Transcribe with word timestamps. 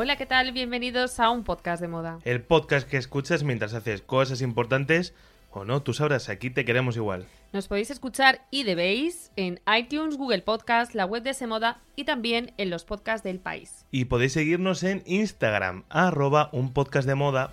Hola, 0.00 0.14
¿qué 0.14 0.26
tal? 0.26 0.52
Bienvenidos 0.52 1.18
a 1.18 1.28
un 1.28 1.42
podcast 1.42 1.82
de 1.82 1.88
moda. 1.88 2.20
El 2.22 2.40
podcast 2.40 2.88
que 2.88 2.98
escuchas 2.98 3.42
mientras 3.42 3.74
haces 3.74 4.00
cosas 4.00 4.42
importantes 4.42 5.12
o 5.50 5.64
no, 5.64 5.82
tú 5.82 5.92
sabrás, 5.92 6.28
aquí 6.28 6.50
te 6.50 6.64
queremos 6.64 6.94
igual. 6.94 7.26
Nos 7.52 7.66
podéis 7.66 7.90
escuchar 7.90 8.46
y 8.52 8.62
debéis 8.62 9.32
en 9.34 9.60
iTunes, 9.76 10.16
Google 10.16 10.42
Podcast, 10.42 10.94
la 10.94 11.04
web 11.04 11.24
de 11.24 11.34
Semoda 11.34 11.80
y 11.96 12.04
también 12.04 12.52
en 12.58 12.70
los 12.70 12.84
podcasts 12.84 13.24
del 13.24 13.40
país. 13.40 13.86
Y 13.90 14.04
podéis 14.04 14.34
seguirnos 14.34 14.84
en 14.84 15.02
Instagram, 15.04 15.82
arroba 15.88 16.48
un 16.52 16.72
podcast 16.72 17.08
de 17.08 17.16
moda. 17.16 17.50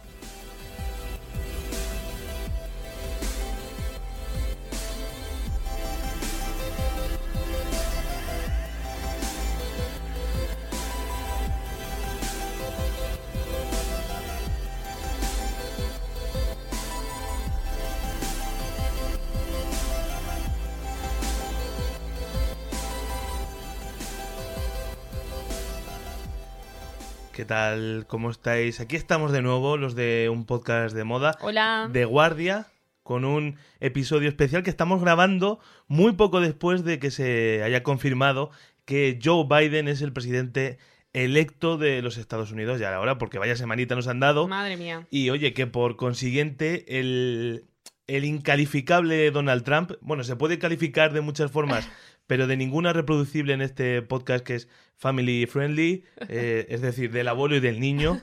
¿Qué 27.46 27.50
tal? 27.50 28.06
¿Cómo 28.08 28.32
estáis? 28.32 28.80
Aquí 28.80 28.96
estamos 28.96 29.32
de 29.32 29.44
nuevo, 29.44 29.78
los 29.78 29.94
de 29.94 30.30
un 30.32 30.48
podcast 30.48 30.96
de 30.96 31.04
moda. 31.04 31.38
Hola. 31.42 31.88
De 31.94 32.04
guardia, 32.04 32.66
con 33.04 33.24
un 33.24 33.58
episodio 33.80 34.30
especial 34.30 34.64
que 34.64 34.72
estamos 34.72 35.00
grabando 35.00 35.60
muy 35.88 36.14
poco 36.14 36.42
después 36.42 36.84
de 36.84 36.98
que 36.98 37.12
se 37.12 37.62
haya 37.62 37.84
confirmado 37.84 38.50
que 38.84 39.20
Joe 39.24 39.46
Biden 39.48 39.88
es 39.88 40.02
el 40.02 40.12
presidente 40.12 40.80
electo 41.14 41.78
de 41.78 42.02
los 42.02 42.18
Estados 42.18 42.52
Unidos 42.52 42.80
ya 42.80 42.96
ahora, 42.96 43.20
porque 43.20 43.38
vaya 43.38 43.56
semanita 43.56 43.94
nos 43.94 44.08
han 44.08 44.20
dado. 44.20 44.48
Madre 44.48 44.76
mía. 44.76 45.06
Y 45.12 45.30
oye, 45.30 45.54
que 45.54 45.68
por 45.68 45.98
consiguiente 45.98 46.98
el, 46.98 47.66
el 48.08 48.26
incalificable 48.26 49.30
Donald 49.30 49.64
Trump, 49.64 49.92
bueno, 50.02 50.24
se 50.24 50.36
puede 50.36 50.58
calificar 50.58 51.14
de 51.14 51.22
muchas 51.22 51.52
formas, 51.52 51.88
pero 52.28 52.48
de 52.48 52.58
ninguna 52.58 52.94
reproducible 52.94 53.54
en 53.54 53.62
este 53.62 54.02
podcast 54.02 54.46
que 54.46 54.56
es 54.56 54.68
family 54.96 55.46
friendly, 55.46 56.04
eh, 56.30 56.66
es 56.70 56.82
decir, 56.82 57.12
del 57.12 57.28
abuelo 57.28 57.56
y 57.56 57.60
del 57.60 57.80
niño, 57.80 58.22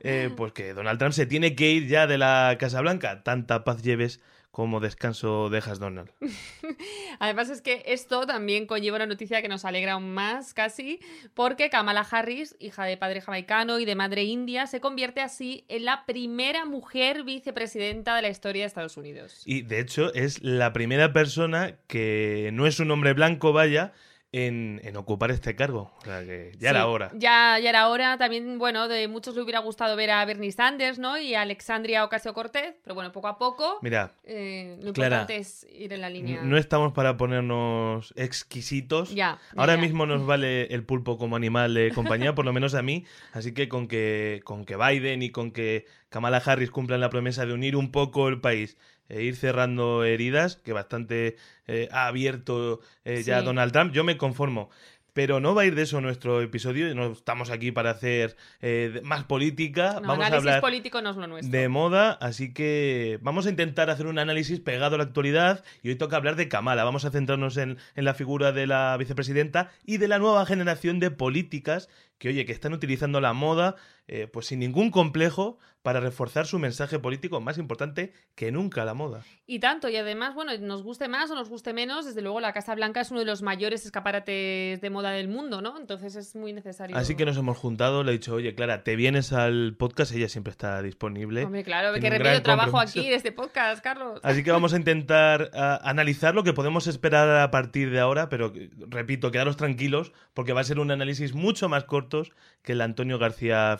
eh, 0.00 0.30
pues 0.36 0.52
que 0.52 0.74
Donald 0.74 0.98
Trump 0.98 1.14
se 1.14 1.26
tiene 1.26 1.54
que 1.54 1.70
ir 1.70 1.88
ya 1.88 2.06
de 2.06 2.18
la 2.18 2.56
Casa 2.58 2.80
Blanca. 2.80 3.22
Tanta 3.22 3.64
paz 3.64 3.82
lleves 3.82 4.20
como 4.52 4.80
descanso 4.80 5.48
dejas, 5.48 5.80
Donald. 5.80 6.10
Además 7.18 7.48
es 7.48 7.62
que 7.62 7.82
esto 7.86 8.26
también 8.26 8.66
conlleva 8.66 8.96
una 8.96 9.06
noticia 9.06 9.40
que 9.40 9.48
nos 9.48 9.64
alegra 9.64 9.94
aún 9.94 10.12
más, 10.12 10.52
casi, 10.52 11.00
porque 11.32 11.70
Kamala 11.70 12.06
Harris, 12.08 12.54
hija 12.60 12.84
de 12.84 12.98
padre 12.98 13.22
jamaicano 13.22 13.78
y 13.78 13.86
de 13.86 13.94
madre 13.94 14.24
india, 14.24 14.66
se 14.66 14.80
convierte 14.80 15.22
así 15.22 15.64
en 15.68 15.86
la 15.86 16.04
primera 16.04 16.66
mujer 16.66 17.24
vicepresidenta 17.24 18.14
de 18.14 18.22
la 18.22 18.28
historia 18.28 18.64
de 18.64 18.66
Estados 18.66 18.98
Unidos. 18.98 19.42
Y 19.46 19.62
de 19.62 19.80
hecho 19.80 20.12
es 20.12 20.42
la 20.42 20.74
primera 20.74 21.14
persona 21.14 21.78
que 21.86 22.50
no 22.52 22.66
es 22.66 22.78
un 22.78 22.90
hombre 22.90 23.14
blanco, 23.14 23.54
vaya, 23.54 23.94
en, 24.32 24.80
en, 24.82 24.96
ocupar 24.96 25.30
este 25.30 25.54
cargo. 25.54 25.92
O 26.00 26.04
sea, 26.04 26.20
que 26.24 26.52
ya 26.54 26.58
Sí, 26.58 26.66
era 26.76 26.86
hora. 26.86 27.10
Ya, 27.14 27.58
ya 27.62 27.68
era 27.68 27.88
hora. 27.88 28.16
También, 28.16 28.58
bueno, 28.58 28.88
de 28.88 29.06
muchos 29.06 29.34
le 29.36 29.42
hubiera 29.42 29.58
gustado 29.60 29.94
ver 29.94 30.10
a 30.10 30.24
Bernie 30.24 30.50
Sanders, 30.52 30.98
¿no? 30.98 31.18
Y 31.18 31.34
a 31.34 31.42
Alexandria 31.42 32.02
Ocasio 32.04 32.32
Cortez, 32.32 32.74
pero 32.82 32.94
bueno, 32.94 33.12
poco 33.12 33.28
a 33.28 33.36
poco. 33.38 33.78
Mira, 33.82 34.14
eh, 34.24 34.78
lo 34.82 34.92
Clara, 34.94 35.16
importante 35.22 35.36
es 35.36 35.66
ir 35.70 35.92
en 35.92 36.00
la 36.00 36.08
línea. 36.08 36.40
no 36.42 36.56
estamos 36.56 36.92
para 36.92 37.16
ponernos 37.18 38.14
exquisitos. 38.16 39.14
Ya, 39.14 39.38
Ahora 39.56 39.76
ya. 39.76 39.80
mismo 39.82 40.06
nos 40.06 40.24
vale 40.26 40.64
el 40.74 40.84
pulpo 40.84 41.18
como 41.18 41.36
animal 41.36 41.74
de 41.74 41.90
compañía, 41.92 42.34
por 42.34 42.44
lo 42.46 42.52
menos 42.54 42.74
a 42.74 42.82
mí. 42.82 43.04
Así 43.32 43.52
que 43.52 43.68
con 43.68 43.86
que, 43.86 44.40
con 44.44 44.64
que 44.64 44.76
Biden 44.76 45.22
y 45.22 45.30
con 45.30 45.50
que 45.50 45.84
Kamala 46.08 46.38
Harris 46.44 46.70
cumplan 46.70 47.00
la 47.00 47.10
promesa 47.10 47.44
de 47.46 47.52
unir 47.52 47.76
un 47.76 47.90
poco 47.92 48.28
el 48.28 48.40
país 48.40 48.76
e 49.12 49.22
ir 49.22 49.36
cerrando 49.36 50.02
heridas, 50.04 50.56
que 50.56 50.72
bastante 50.72 51.36
eh, 51.66 51.88
ha 51.92 52.06
abierto 52.08 52.80
eh, 53.04 53.22
ya 53.22 53.38
Sí. 53.40 53.44
Donald 53.44 53.72
Trump, 53.72 53.92
yo 53.92 54.02
me 54.04 54.16
conformo. 54.16 54.70
Pero 55.14 55.40
no 55.40 55.54
va 55.54 55.60
a 55.60 55.64
ir 55.66 55.74
de 55.74 55.82
eso 55.82 56.00
nuestro 56.00 56.40
episodio, 56.40 56.94
no 56.94 57.12
estamos 57.12 57.50
aquí 57.50 57.70
para 57.70 57.90
hacer 57.90 58.34
eh, 58.62 59.02
más 59.04 59.24
política, 59.24 59.98
No, 60.00 60.08
vamos 60.08 60.24
a 60.24 60.28
análisis 60.28 60.38
hablar 60.38 60.60
político 60.62 61.02
no 61.02 61.10
es 61.10 61.16
lo 61.18 61.26
nuestro. 61.26 61.52
de 61.52 61.68
moda, 61.68 62.12
así 62.12 62.54
que 62.54 63.18
vamos 63.20 63.44
a 63.44 63.50
intentar 63.50 63.90
hacer 63.90 64.06
un 64.06 64.18
análisis 64.18 64.58
pegado 64.60 64.94
a 64.94 64.98
la 64.98 65.04
actualidad 65.04 65.64
y 65.82 65.90
hoy 65.90 65.96
toca 65.96 66.16
hablar 66.16 66.36
de 66.36 66.48
Kamala. 66.48 66.82
Vamos 66.84 67.04
a 67.04 67.10
centrarnos 67.10 67.58
en, 67.58 67.76
en 67.94 68.04
la 68.06 68.14
figura 68.14 68.52
de 68.52 68.66
la 68.66 68.96
vicepresidenta 68.98 69.70
y 69.84 69.98
de 69.98 70.08
la 70.08 70.18
nueva 70.18 70.46
generación 70.46 70.98
de 70.98 71.10
políticas 71.10 71.90
que, 72.16 72.30
oye, 72.30 72.46
que 72.46 72.52
están 72.52 72.72
utilizando 72.72 73.20
la 73.20 73.34
moda 73.34 73.76
eh, 74.08 74.26
pues 74.26 74.46
sin 74.46 74.58
ningún 74.58 74.90
complejo 74.90 75.58
para 75.82 76.00
reforzar 76.00 76.46
su 76.46 76.58
mensaje 76.58 76.98
político 76.98 77.40
más 77.40 77.58
importante 77.58 78.12
que 78.34 78.52
nunca 78.52 78.84
la 78.84 78.94
moda. 78.94 79.24
Y 79.46 79.58
tanto, 79.58 79.88
y 79.88 79.96
además, 79.96 80.34
bueno, 80.34 80.52
nos 80.58 80.82
guste 80.82 81.08
más 81.08 81.30
o 81.30 81.34
nos 81.34 81.48
guste 81.48 81.72
menos, 81.72 82.06
desde 82.06 82.22
luego 82.22 82.40
la 82.40 82.52
Casa 82.52 82.74
Blanca 82.74 83.00
es 83.00 83.10
uno 83.10 83.20
de 83.20 83.26
los 83.26 83.42
mayores 83.42 83.84
escaparates 83.84 84.80
de 84.80 84.90
moda 84.90 85.10
del 85.10 85.28
mundo, 85.28 85.60
¿no? 85.60 85.76
Entonces 85.78 86.14
es 86.14 86.36
muy 86.36 86.52
necesario. 86.52 86.96
Así 86.96 87.16
que 87.16 87.24
nos 87.24 87.36
hemos 87.36 87.58
juntado, 87.58 88.04
le 88.04 88.12
he 88.12 88.14
dicho, 88.14 88.34
oye, 88.34 88.54
Clara, 88.54 88.84
te 88.84 88.94
vienes 88.94 89.32
al 89.32 89.74
podcast, 89.76 90.12
ella 90.12 90.28
siempre 90.28 90.52
está 90.52 90.80
disponible. 90.82 91.44
Hombre, 91.44 91.64
claro, 91.64 91.92
que 91.94 92.08
gran 92.08 92.42
trabajo 92.42 92.78
aquí 92.78 93.08
de 93.08 93.16
este 93.16 93.32
podcast, 93.32 93.82
Carlos. 93.82 94.20
Así 94.22 94.44
que 94.44 94.52
vamos 94.52 94.74
a 94.74 94.76
intentar 94.76 95.50
analizar 95.82 96.34
lo 96.34 96.44
que 96.44 96.52
podemos 96.52 96.86
esperar 96.86 97.28
a 97.40 97.50
partir 97.50 97.90
de 97.90 97.98
ahora, 97.98 98.28
pero 98.28 98.52
repito, 98.88 99.32
quedaros 99.32 99.56
tranquilos 99.56 100.12
porque 100.34 100.52
va 100.52 100.60
a 100.60 100.64
ser 100.64 100.78
un 100.78 100.92
análisis 100.92 101.34
mucho 101.34 101.68
más 101.68 101.84
corto 101.84 102.22
que 102.62 102.72
el 102.72 102.80
Antonio 102.80 103.18
García 103.18 103.76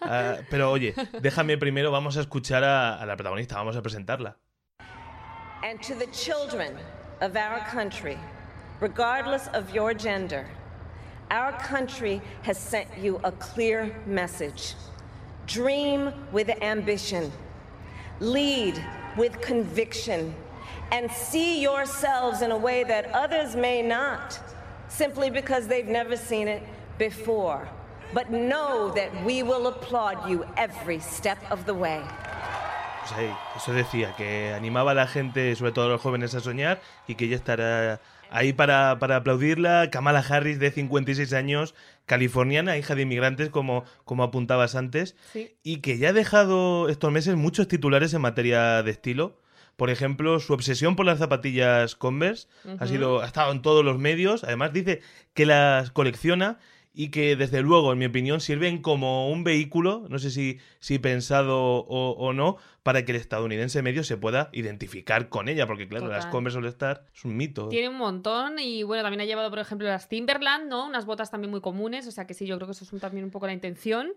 Ah, 0.00 0.38
pero 0.50 0.70
oye, 0.70 0.94
déjame 1.20 1.58
primero, 1.58 1.90
vamos 1.90 2.16
a 2.16 2.20
escuchar 2.20 2.64
a, 2.64 3.02
a 3.02 3.06
la 3.06 3.16
protagonista, 3.16 3.56
vamos 3.56 3.76
a 3.76 3.82
presentarla. 3.82 4.34
And 5.62 5.82
to 5.82 5.94
the 5.94 6.06
children 6.06 6.76
of 7.20 7.36
our 7.36 7.60
country, 7.60 8.18
regardless 8.80 9.48
of 9.48 9.74
your 9.74 9.92
gender, 9.92 10.46
our 11.30 11.52
country 11.60 12.22
has 12.42 12.56
sent 12.56 12.88
you 12.96 13.20
a 13.24 13.32
clear 13.32 13.94
message. 14.06 14.74
Dream 15.46 16.12
with 16.32 16.48
ambition, 16.62 17.30
lead 18.20 18.82
with 19.16 19.40
conviction, 19.40 20.34
and 20.90 21.10
see 21.10 21.60
yourselves 21.60 22.40
in 22.40 22.50
a 22.50 22.56
way 22.56 22.84
that 22.84 23.12
others 23.12 23.56
may 23.56 23.82
not, 23.82 24.38
simply 24.88 25.28
because 25.28 25.66
they've 25.66 25.86
never 25.86 26.16
seen 26.16 26.48
it 26.48 26.62
before. 26.98 27.68
But 28.14 28.28
know 28.30 28.92
that 28.94 29.10
we 29.24 29.42
will 29.42 29.66
applaud 29.66 30.28
you 30.28 30.44
every 30.56 31.00
step 31.00 31.38
of 31.50 31.64
the 31.66 31.72
way. 31.72 32.00
Pues 33.00 33.12
ahí, 33.12 33.30
eso 33.56 33.72
decía, 33.72 34.14
que 34.16 34.52
animaba 34.54 34.92
a 34.92 34.94
la 34.94 35.06
gente, 35.06 35.54
sobre 35.56 35.72
todo 35.72 35.86
a 35.86 35.88
los 35.88 36.00
jóvenes, 36.00 36.34
a 36.34 36.40
soñar 36.40 36.80
y 37.06 37.14
que 37.14 37.26
ella 37.26 37.36
estará 37.36 38.00
ahí 38.30 38.52
para, 38.52 38.98
para 38.98 39.16
aplaudirla. 39.16 39.90
Kamala 39.90 40.20
Harris, 40.20 40.58
de 40.58 40.70
56 40.70 41.32
años, 41.32 41.74
californiana, 42.06 42.76
hija 42.76 42.94
de 42.94 43.02
inmigrantes, 43.02 43.50
como, 43.50 43.84
como 44.04 44.22
apuntabas 44.22 44.74
antes, 44.74 45.14
Sí. 45.32 45.54
y 45.62 45.78
que 45.78 45.98
ya 45.98 46.10
ha 46.10 46.12
dejado 46.14 46.88
estos 46.88 47.12
meses 47.12 47.36
muchos 47.36 47.68
titulares 47.68 48.12
en 48.14 48.22
materia 48.22 48.82
de 48.82 48.90
estilo. 48.90 49.38
Por 49.76 49.90
ejemplo, 49.90 50.40
su 50.40 50.54
obsesión 50.54 50.96
por 50.96 51.06
las 51.06 51.18
zapatillas 51.20 51.94
Converse 51.94 52.48
ha 52.80 52.86
sido 52.88 53.20
ha 53.22 53.26
estado 53.26 53.52
en 53.52 53.62
todos 53.62 53.84
los 53.84 53.96
medios. 53.96 54.42
Además 54.44 54.72
dice 54.72 55.02
que 55.34 55.46
las 55.46 55.92
colecciona 55.92 56.58
y 56.94 57.10
que 57.10 57.36
desde 57.36 57.60
luego, 57.62 57.92
en 57.92 57.98
mi 57.98 58.06
opinión, 58.06 58.40
sirven 58.40 58.82
como 58.82 59.30
un 59.30 59.44
vehículo, 59.44 60.06
no 60.08 60.18
sé 60.18 60.30
si, 60.30 60.58
si 60.80 60.98
pensado 60.98 61.58
o, 61.60 62.10
o 62.12 62.32
no, 62.32 62.56
para 62.82 63.04
que 63.04 63.12
el 63.12 63.16
estadounidense 63.16 63.82
medio 63.82 64.02
se 64.02 64.16
pueda 64.16 64.48
identificar 64.52 65.28
con 65.28 65.48
ella, 65.48 65.66
porque 65.66 65.86
claro, 65.88 66.08
las 66.08 66.18
Total. 66.20 66.30
Converse 66.32 66.58
All 66.58 66.66
Star 66.66 67.04
es 67.14 67.24
un 67.24 67.36
mito. 67.36 67.68
Tiene 67.68 67.88
un 67.88 67.98
montón 67.98 68.58
y 68.58 68.82
bueno, 68.82 69.02
también 69.02 69.20
ha 69.20 69.24
llevado, 69.26 69.50
por 69.50 69.58
ejemplo, 69.60 69.86
las 69.86 70.08
Timberland, 70.08 70.68
¿no? 70.68 70.86
Unas 70.86 71.04
botas 71.06 71.30
también 71.30 71.50
muy 71.50 71.60
comunes, 71.60 72.06
o 72.06 72.10
sea 72.10 72.26
que 72.26 72.34
sí, 72.34 72.46
yo 72.46 72.56
creo 72.56 72.66
que 72.66 72.72
eso 72.72 72.84
es 72.84 72.92
un- 72.92 73.00
también 73.00 73.24
un 73.24 73.30
poco 73.30 73.46
la 73.46 73.52
intención. 73.52 74.12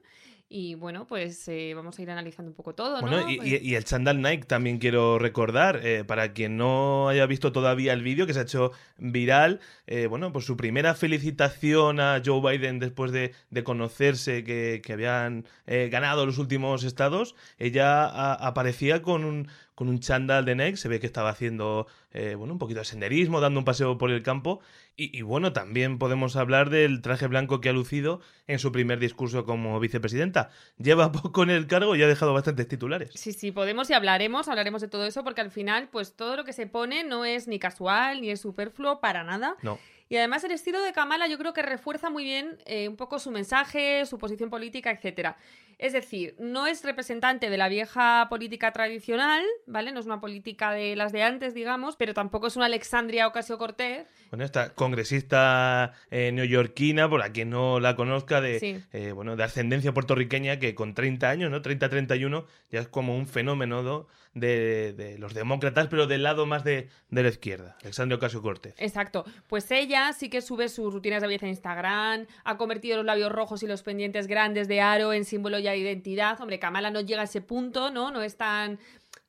Y 0.53 0.75
bueno, 0.75 1.07
pues 1.07 1.47
eh, 1.47 1.71
vamos 1.73 1.97
a 1.97 2.01
ir 2.01 2.11
analizando 2.11 2.49
un 2.51 2.55
poco 2.55 2.75
todo, 2.75 2.95
¿no? 2.95 3.01
Bueno, 3.07 3.29
y, 3.29 3.37
Pues- 3.37 3.61
y- 3.63 3.75
el 3.75 3.85
chándal 3.85 4.21
Nike 4.21 4.43
también 4.45 4.79
quiero 4.79 5.17
recordar, 5.17 5.79
eh, 5.81 6.03
para 6.05 6.33
quien 6.33 6.57
no 6.57 7.07
haya 7.07 7.25
visto 7.25 7.53
todavía 7.53 7.93
el 7.93 8.03
vídeo 8.03 8.27
que 8.27 8.33
se 8.33 8.39
ha 8.39 8.43
hecho 8.43 8.73
viral, 8.97 9.61
eh, 9.87 10.07
bueno, 10.07 10.33
pues 10.33 10.43
su 10.43 10.57
primera 10.57 10.93
felicitación 10.93 12.01
a 12.01 12.21
Joe 12.25 12.41
Biden 12.57 12.79
después 12.79 13.13
de, 13.13 13.33
de 13.49 13.63
conocerse 13.63 14.43
que, 14.43 14.81
que 14.83 14.91
habían 14.91 15.45
eh, 15.67 15.87
ganado 15.89 16.25
los 16.25 16.37
últimos 16.37 16.83
estados, 16.83 17.33
ella 17.57 18.03
a- 18.05 18.33
aparecía 18.33 19.01
con 19.01 19.23
un, 19.23 19.47
con 19.73 19.87
un 19.87 19.99
chándal 20.01 20.43
de 20.43 20.55
Nike, 20.55 20.75
se 20.75 20.89
ve 20.89 20.99
que 20.99 21.07
estaba 21.07 21.29
haciendo, 21.29 21.87
eh, 22.13 22.35
bueno, 22.35 22.53
un 22.53 22.59
poquito 22.59 22.79
de 22.79 22.85
senderismo, 22.85 23.39
dando 23.39 23.59
un 23.59 23.65
paseo 23.65 23.97
por 23.97 24.11
el 24.11 24.23
campo, 24.23 24.59
y, 24.95 25.17
y 25.17 25.21
bueno, 25.21 25.53
también 25.53 25.97
podemos 25.97 26.35
hablar 26.35 26.69
del 26.69 27.01
traje 27.01 27.27
blanco 27.27 27.61
que 27.61 27.69
ha 27.69 27.73
lucido 27.73 28.21
en 28.47 28.59
su 28.59 28.71
primer 28.71 28.99
discurso 28.99 29.45
como 29.45 29.79
vicepresidenta. 29.79 30.49
Lleva 30.77 31.11
poco 31.11 31.43
en 31.43 31.49
el 31.49 31.67
cargo 31.67 31.95
y 31.95 32.03
ha 32.03 32.07
dejado 32.07 32.33
bastantes 32.33 32.67
titulares. 32.67 33.11
Sí, 33.15 33.33
sí, 33.33 33.51
podemos 33.51 33.89
y 33.89 33.93
hablaremos, 33.93 34.47
hablaremos 34.47 34.81
de 34.81 34.87
todo 34.87 35.05
eso, 35.05 35.23
porque 35.23 35.41
al 35.41 35.51
final, 35.51 35.89
pues 35.91 36.15
todo 36.15 36.35
lo 36.35 36.43
que 36.43 36.53
se 36.53 36.67
pone 36.67 37.03
no 37.03 37.25
es 37.25 37.47
ni 37.47 37.59
casual, 37.59 38.21
ni 38.21 38.29
es 38.29 38.41
superfluo, 38.41 38.99
para 38.99 39.23
nada. 39.23 39.55
No. 39.61 39.79
Y 40.11 40.17
además 40.17 40.43
el 40.43 40.51
estilo 40.51 40.81
de 40.81 40.91
Kamala 40.91 41.27
yo 41.27 41.37
creo 41.37 41.53
que 41.53 41.61
refuerza 41.61 42.09
muy 42.09 42.25
bien 42.25 42.57
eh, 42.65 42.89
un 42.89 42.97
poco 42.97 43.17
su 43.17 43.31
mensaje, 43.31 44.05
su 44.05 44.17
posición 44.17 44.49
política, 44.49 44.91
etcétera. 44.91 45.37
Es 45.77 45.93
decir, 45.93 46.35
no 46.37 46.67
es 46.67 46.83
representante 46.83 47.49
de 47.49 47.57
la 47.57 47.69
vieja 47.69 48.27
política 48.29 48.73
tradicional, 48.73 49.41
¿vale? 49.67 49.93
No 49.93 50.01
es 50.01 50.05
una 50.05 50.19
política 50.19 50.73
de 50.73 50.97
las 50.97 51.13
de 51.13 51.23
antes, 51.23 51.53
digamos, 51.53 51.95
pero 52.01 52.15
tampoco 52.15 52.47
es 52.47 52.55
una 52.55 52.65
Alexandria 52.65 53.27
Ocasio 53.27 53.59
Cortez. 53.59 54.07
Bueno, 54.31 54.43
esta 54.43 54.73
congresista 54.73 55.93
eh, 56.09 56.31
neoyorquina, 56.31 57.07
por 57.07 57.21
a 57.21 57.31
quien 57.31 57.51
no 57.51 57.79
la 57.79 57.95
conozca, 57.95 58.41
de, 58.41 58.59
Sí. 58.59 58.83
eh, 58.91 59.11
bueno, 59.11 59.35
de 59.35 59.43
ascendencia 59.43 59.93
puertorriqueña, 59.93 60.57
que 60.57 60.73
con 60.73 60.95
30 60.95 61.29
años, 61.29 61.51
¿no? 61.51 61.61
30-31, 61.61 62.45
ya 62.71 62.79
es 62.79 62.87
como 62.87 63.15
un 63.15 63.27
fenómeno 63.27 63.83
¿no? 63.83 64.07
de, 64.33 64.93
de 64.93 65.19
los 65.19 65.35
demócratas, 65.35 65.89
pero 65.89 66.07
del 66.07 66.23
lado 66.23 66.47
más 66.47 66.63
de, 66.63 66.89
de 67.11 67.21
la 67.21 67.29
izquierda. 67.29 67.77
Alexandria 67.83 68.15
Ocasio 68.17 68.41
Cortez. 68.41 68.73
Exacto. 68.79 69.23
Pues 69.47 69.69
ella 69.69 70.11
sí 70.13 70.29
que 70.29 70.41
sube 70.41 70.69
sus 70.69 70.91
rutinas 70.93 71.21
de 71.21 71.27
belleza 71.27 71.45
en 71.45 71.51
Instagram, 71.51 72.25
ha 72.43 72.57
convertido 72.57 72.97
los 72.97 73.05
labios 73.05 73.31
rojos 73.31 73.61
y 73.61 73.67
los 73.67 73.83
pendientes 73.83 74.25
grandes 74.25 74.67
de 74.67 74.81
aro 74.81 75.13
en 75.13 75.23
símbolo 75.23 75.59
ya 75.59 75.69
de 75.71 75.77
identidad. 75.77 76.41
Hombre, 76.41 76.57
Kamala 76.57 76.89
no 76.89 77.01
llega 77.01 77.21
a 77.21 77.25
ese 77.25 77.41
punto, 77.41 77.91
¿no? 77.91 78.09
No 78.09 78.23
es 78.23 78.37
tan 78.37 78.79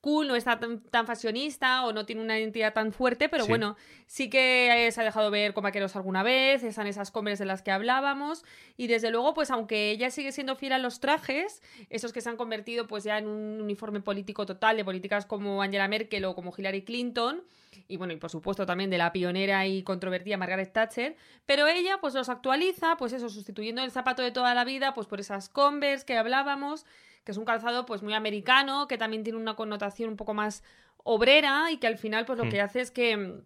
cool, 0.03 0.29
no 0.29 0.35
está 0.37 0.59
tan, 0.61 0.81
tan 0.83 1.07
fashionista 1.07 1.87
o 1.87 1.93
no 1.95 2.05
tiene 2.05 2.21
una 2.21 2.39
identidad 2.39 2.75
tan 2.75 2.93
fuerte, 2.93 3.31
pero 3.31 3.45
Sí. 3.45 3.49
bueno, 3.49 3.77
sí 4.07 4.29
que 4.29 4.87
eh, 4.87 4.93
se 4.93 5.01
ha 5.01 5.05
dejado 5.05 5.31
ver 5.31 5.55
con 5.55 5.63
vaqueros 5.63 5.97
alguna 5.97 6.23
vez, 6.23 6.63
están 6.65 6.87
esas 6.87 7.11
Converse 7.11 7.45
de 7.45 7.47
las 7.47 7.63
que 7.63 7.71
hablábamos 7.71 8.45
y 8.77 8.89
desde 8.89 9.11
luego, 9.11 9.33
pues 9.33 9.51
aunque 9.51 9.91
ella 9.93 10.11
sigue 10.11 10.33
siendo 10.33 10.57
fiel 10.57 10.73
a 10.73 10.79
los 10.79 11.01
trajes, 11.01 11.63
esos 11.89 12.13
que 12.13 12.21
se 12.21 12.29
han 12.29 12.37
convertido 12.37 12.87
pues 12.87 13.05
ya 13.05 13.17
en 13.17 13.27
un 13.27 13.63
uniforme 13.63 14.01
político 14.01 14.45
total 14.45 14.77
de 14.77 14.85
políticas 14.85 15.25
como 15.25 15.63
Angela 15.63 15.89
Merkel 15.89 16.25
o 16.27 16.35
como 16.35 16.53
Hillary 16.55 16.83
Clinton, 16.83 17.43
y 17.89 17.97
bueno, 17.97 18.13
y 18.13 18.17
por 18.17 18.29
supuesto 18.29 18.67
también 18.67 18.91
de 18.91 18.99
la 18.99 19.13
pionera 19.13 19.67
y 19.67 19.83
controvertida 19.83 20.37
Margaret 20.37 20.73
Thatcher, 20.73 21.17
pero 21.47 21.67
ella 21.69 21.99
pues 22.01 22.13
los 22.15 22.29
actualiza, 22.29 22.97
pues 22.97 23.13
eso, 23.13 23.29
sustituyendo 23.29 23.83
el 23.83 23.91
zapato 23.91 24.21
de 24.23 24.31
toda 24.31 24.53
la 24.55 24.65
vida, 24.65 24.95
pues 24.95 25.07
por 25.07 25.21
esas 25.21 25.49
Converse 25.49 26.05
que 26.05 26.17
hablábamos, 26.19 26.85
que 27.25 27.33
es 27.33 27.39
un 27.39 27.45
calzado 27.45 27.87
pues 27.87 28.03
muy 28.03 28.15
americano, 28.15 28.89
que 28.89 28.99
también 28.99 29.23
tiene 29.25 29.39
una 29.39 29.55
connotación 29.57 30.11
un 30.11 30.17
poco 30.17 30.35
más 30.35 30.63
obrera 31.05 31.71
y 31.71 31.79
que 31.79 31.87
al 31.87 31.99
final 31.99 32.25
pues 32.27 32.39
lo 32.39 32.47
Hmm. 32.47 32.49
que 32.49 32.61
hace 32.61 32.81
es 32.81 32.91
que 32.91 33.17
mm, 33.17 33.45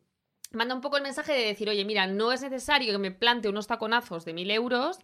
manda 0.52 0.74
un 0.74 0.80
poco 0.80 0.96
el 0.96 1.02
mensaje 1.02 1.32
de 1.32 1.44
decir, 1.46 1.68
oye, 1.68 1.84
mira, 1.84 2.06
no 2.06 2.32
es 2.32 2.42
necesario 2.42 2.92
que 2.92 2.98
me 2.98 3.10
plante 3.10 3.48
unos 3.48 3.66
taconazos 3.66 4.24
de 4.24 4.32
mil 4.32 4.50
euros 4.50 4.98